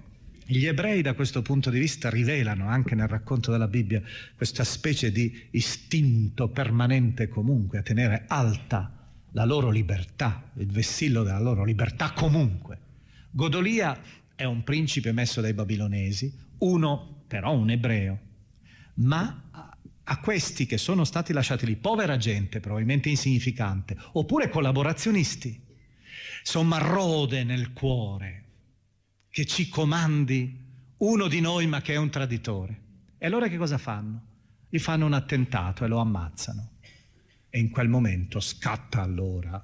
[0.48, 4.00] gli ebrei da questo punto di vista rivelano anche nel racconto della Bibbia
[4.36, 11.40] questa specie di istinto permanente comunque a tenere alta la loro libertà, il vessillo della
[11.40, 12.78] loro libertà comunque.
[13.30, 14.00] Godolia
[14.34, 18.18] è un principe messo dai babilonesi, uno però un ebreo,
[18.94, 19.42] ma
[20.04, 25.61] a questi che sono stati lasciati lì, povera gente probabilmente insignificante, oppure collaborazionisti,
[26.40, 28.44] insomma rode nel cuore,
[29.37, 30.64] che ci comandi
[30.97, 32.80] uno di noi ma che è un traditore.
[33.18, 34.22] E allora che cosa fanno?
[34.66, 36.70] Gli fanno un attentato e lo ammazzano.
[37.51, 39.62] E in quel momento scatta allora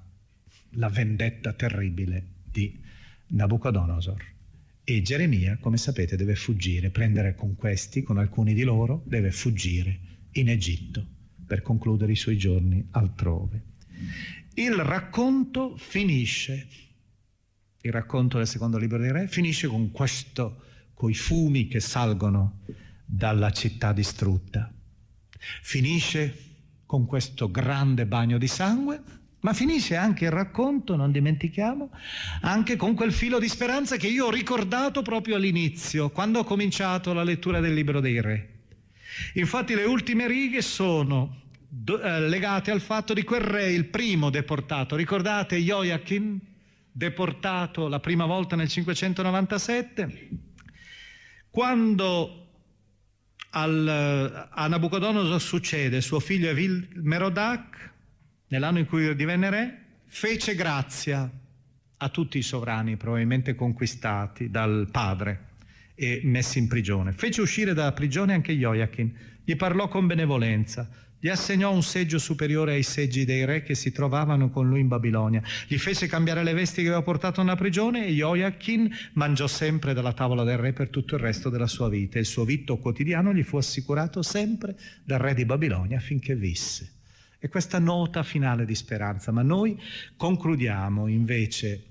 [0.73, 2.83] la vendetta terribile di
[3.29, 4.23] Nabucodonosor.
[4.85, 9.99] E Geremia, come sapete, deve fuggire, prendere con questi, con alcuni di loro, deve fuggire
[10.33, 11.03] in Egitto
[11.47, 13.62] per concludere i suoi giorni altrove.
[14.53, 16.66] Il racconto finisce
[17.83, 20.62] il racconto del secondo libro dei re finisce con questo,
[20.95, 22.61] coi fumi che salgono
[23.05, 24.72] dalla città distrutta.
[25.62, 26.51] Finisce
[26.87, 29.03] con questo grande bagno di sangue,
[29.41, 31.91] ma finisce anche il racconto, non dimentichiamo,
[32.43, 37.12] anche con quel filo di speranza che io ho ricordato proprio all'inizio, quando ho cominciato
[37.12, 38.49] la lettura del libro dei re.
[39.35, 44.95] Infatti le ultime righe sono eh, legate al fatto di quel re, il primo deportato.
[44.95, 46.39] Ricordate Joachim?
[46.93, 50.28] Deportato la prima volta nel 597,
[51.51, 52.47] quando
[53.51, 57.90] al, a Nabucodonosor succede suo figlio Evil Merodach,
[58.49, 61.30] nell'anno in cui divenne re, fece grazia
[61.97, 65.51] a tutti i sovrani probabilmente conquistati dal padre
[66.03, 67.12] e messi in prigione.
[67.12, 69.12] Fece uscire dalla prigione anche Joachim,
[69.44, 70.88] gli parlò con benevolenza,
[71.20, 74.88] gli assegnò un seggio superiore ai seggi dei re che si trovavano con lui in
[74.88, 75.40] Babilonia.
[75.68, 80.12] Gli fece cambiare le vesti che aveva portato nella prigione e Joachim mangiò sempre dalla
[80.12, 82.18] tavola del re per tutto il resto della sua vita.
[82.18, 86.90] Il suo vitto quotidiano gli fu assicurato sempre dal re di Babilonia finché visse.
[87.38, 89.30] E questa nota finale di speranza.
[89.30, 89.80] Ma noi
[90.16, 91.84] concludiamo invece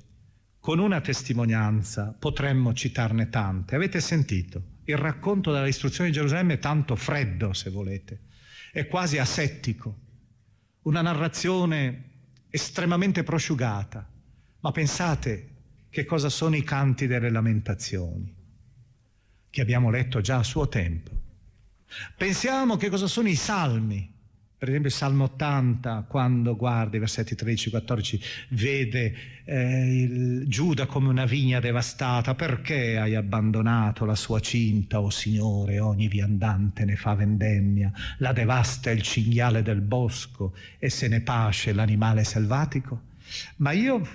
[0.61, 3.75] con una testimonianza, potremmo citarne tante.
[3.75, 4.63] Avete sentito?
[4.85, 8.29] Il racconto della distruzione di Gerusalemme è tanto freddo, se volete
[8.71, 9.99] è quasi asettico,
[10.83, 12.09] una narrazione
[12.49, 14.09] estremamente prosciugata.
[14.61, 15.49] Ma pensate
[15.89, 18.33] che cosa sono i canti delle lamentazioni,
[19.49, 21.11] che abbiamo letto già a suo tempo.
[22.15, 24.19] Pensiamo che cosa sono i salmi,
[24.61, 31.09] per esempio il Salmo 80, quando guarda i versetti 13-14, vede eh, il Giuda come
[31.09, 36.95] una vigna devastata, perché hai abbandonato la sua cinta, o oh Signore, ogni viandante ne
[36.95, 43.01] fa vendemmia, la devasta il cinghiale del bosco e se ne pasce l'animale selvatico?
[43.55, 44.07] Ma io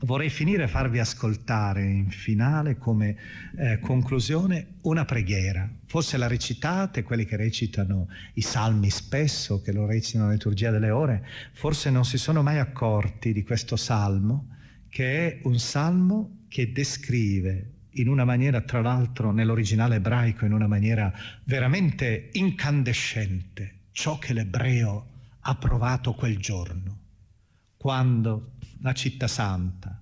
[0.00, 3.16] vorrei finire e farvi ascoltare in finale come
[3.56, 5.68] eh, conclusione una preghiera.
[5.86, 10.90] Forse la recitate, quelli che recitano i salmi spesso, che lo recitano la liturgia delle
[10.90, 14.48] ore, forse non si sono mai accorti di questo salmo,
[14.88, 20.66] che è un salmo che descrive in una maniera, tra l'altro nell'originale ebraico, in una
[20.66, 21.12] maniera
[21.44, 25.06] veramente incandescente, ciò che l'ebreo
[25.40, 26.98] ha provato quel giorno,
[27.76, 28.53] quando
[28.84, 29.98] la città santa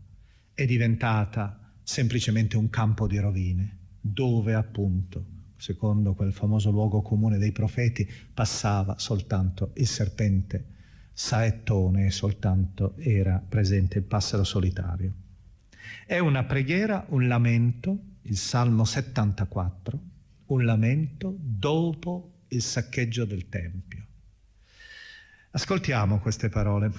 [0.52, 5.24] è diventata semplicemente un campo di rovine, dove appunto,
[5.56, 10.66] secondo quel famoso luogo comune dei profeti, passava soltanto il serpente
[11.12, 15.12] saettone e soltanto era presente il passero solitario.
[16.04, 20.00] È una preghiera, un lamento, il Salmo 74,
[20.46, 24.04] un lamento dopo il saccheggio del Tempio.
[25.52, 26.90] Ascoltiamo queste parole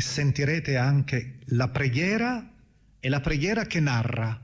[0.00, 2.50] sentirete anche la preghiera
[2.98, 4.40] e la preghiera che narra.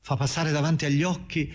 [0.00, 1.52] Fa passare davanti agli occhi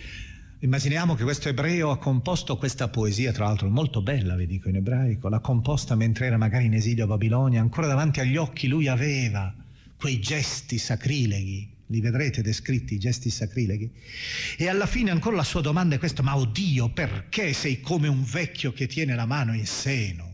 [0.62, 4.76] Immaginiamo che questo ebreo ha composto questa poesia, tra l'altro molto bella, vi dico in
[4.76, 8.90] ebraico, l'ha composta mentre era magari in esilio a Babilonia, ancora davanti agli occhi lui
[8.90, 9.56] aveva
[9.96, 13.90] quei gesti sacrileghi, li vedrete descritti, i gesti sacrileghi.
[14.58, 18.26] E alla fine ancora la sua domanda è questa, ma oddio, perché sei come un
[18.26, 20.29] vecchio che tiene la mano in seno?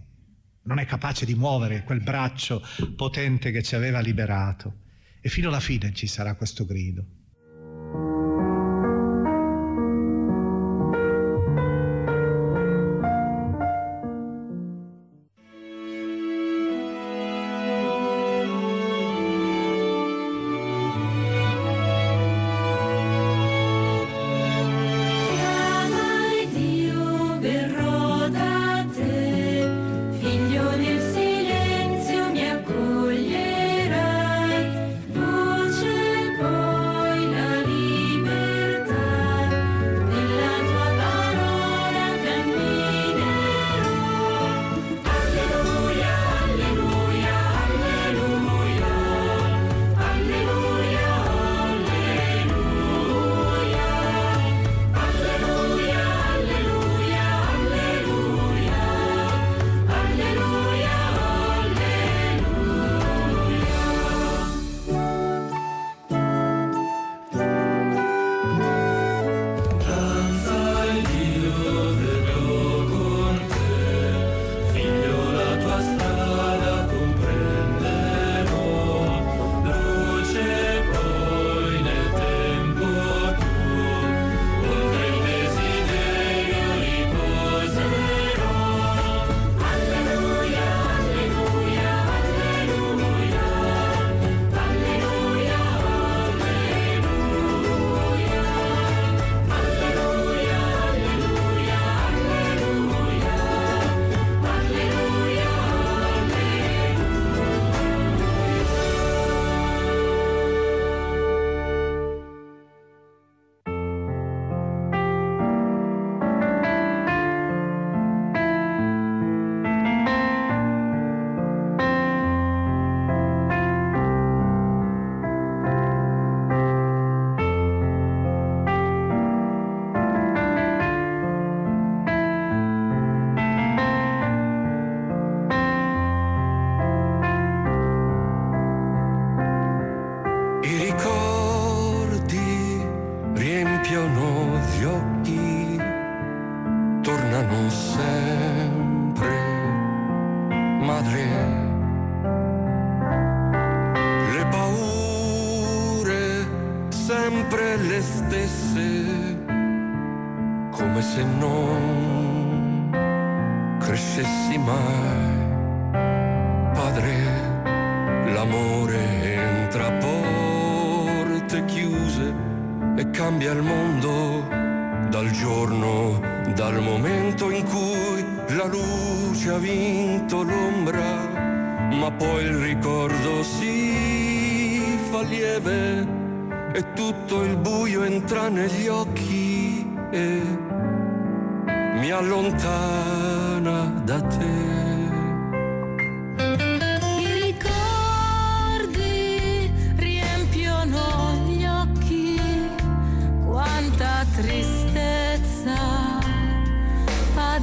[0.66, 2.61] Non è capace di muovere quel braccio
[2.95, 4.82] potente che ci aveva liberato.
[5.22, 7.05] E fino alla fine ci sarà questo grido.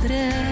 [0.04, 0.51] alegre.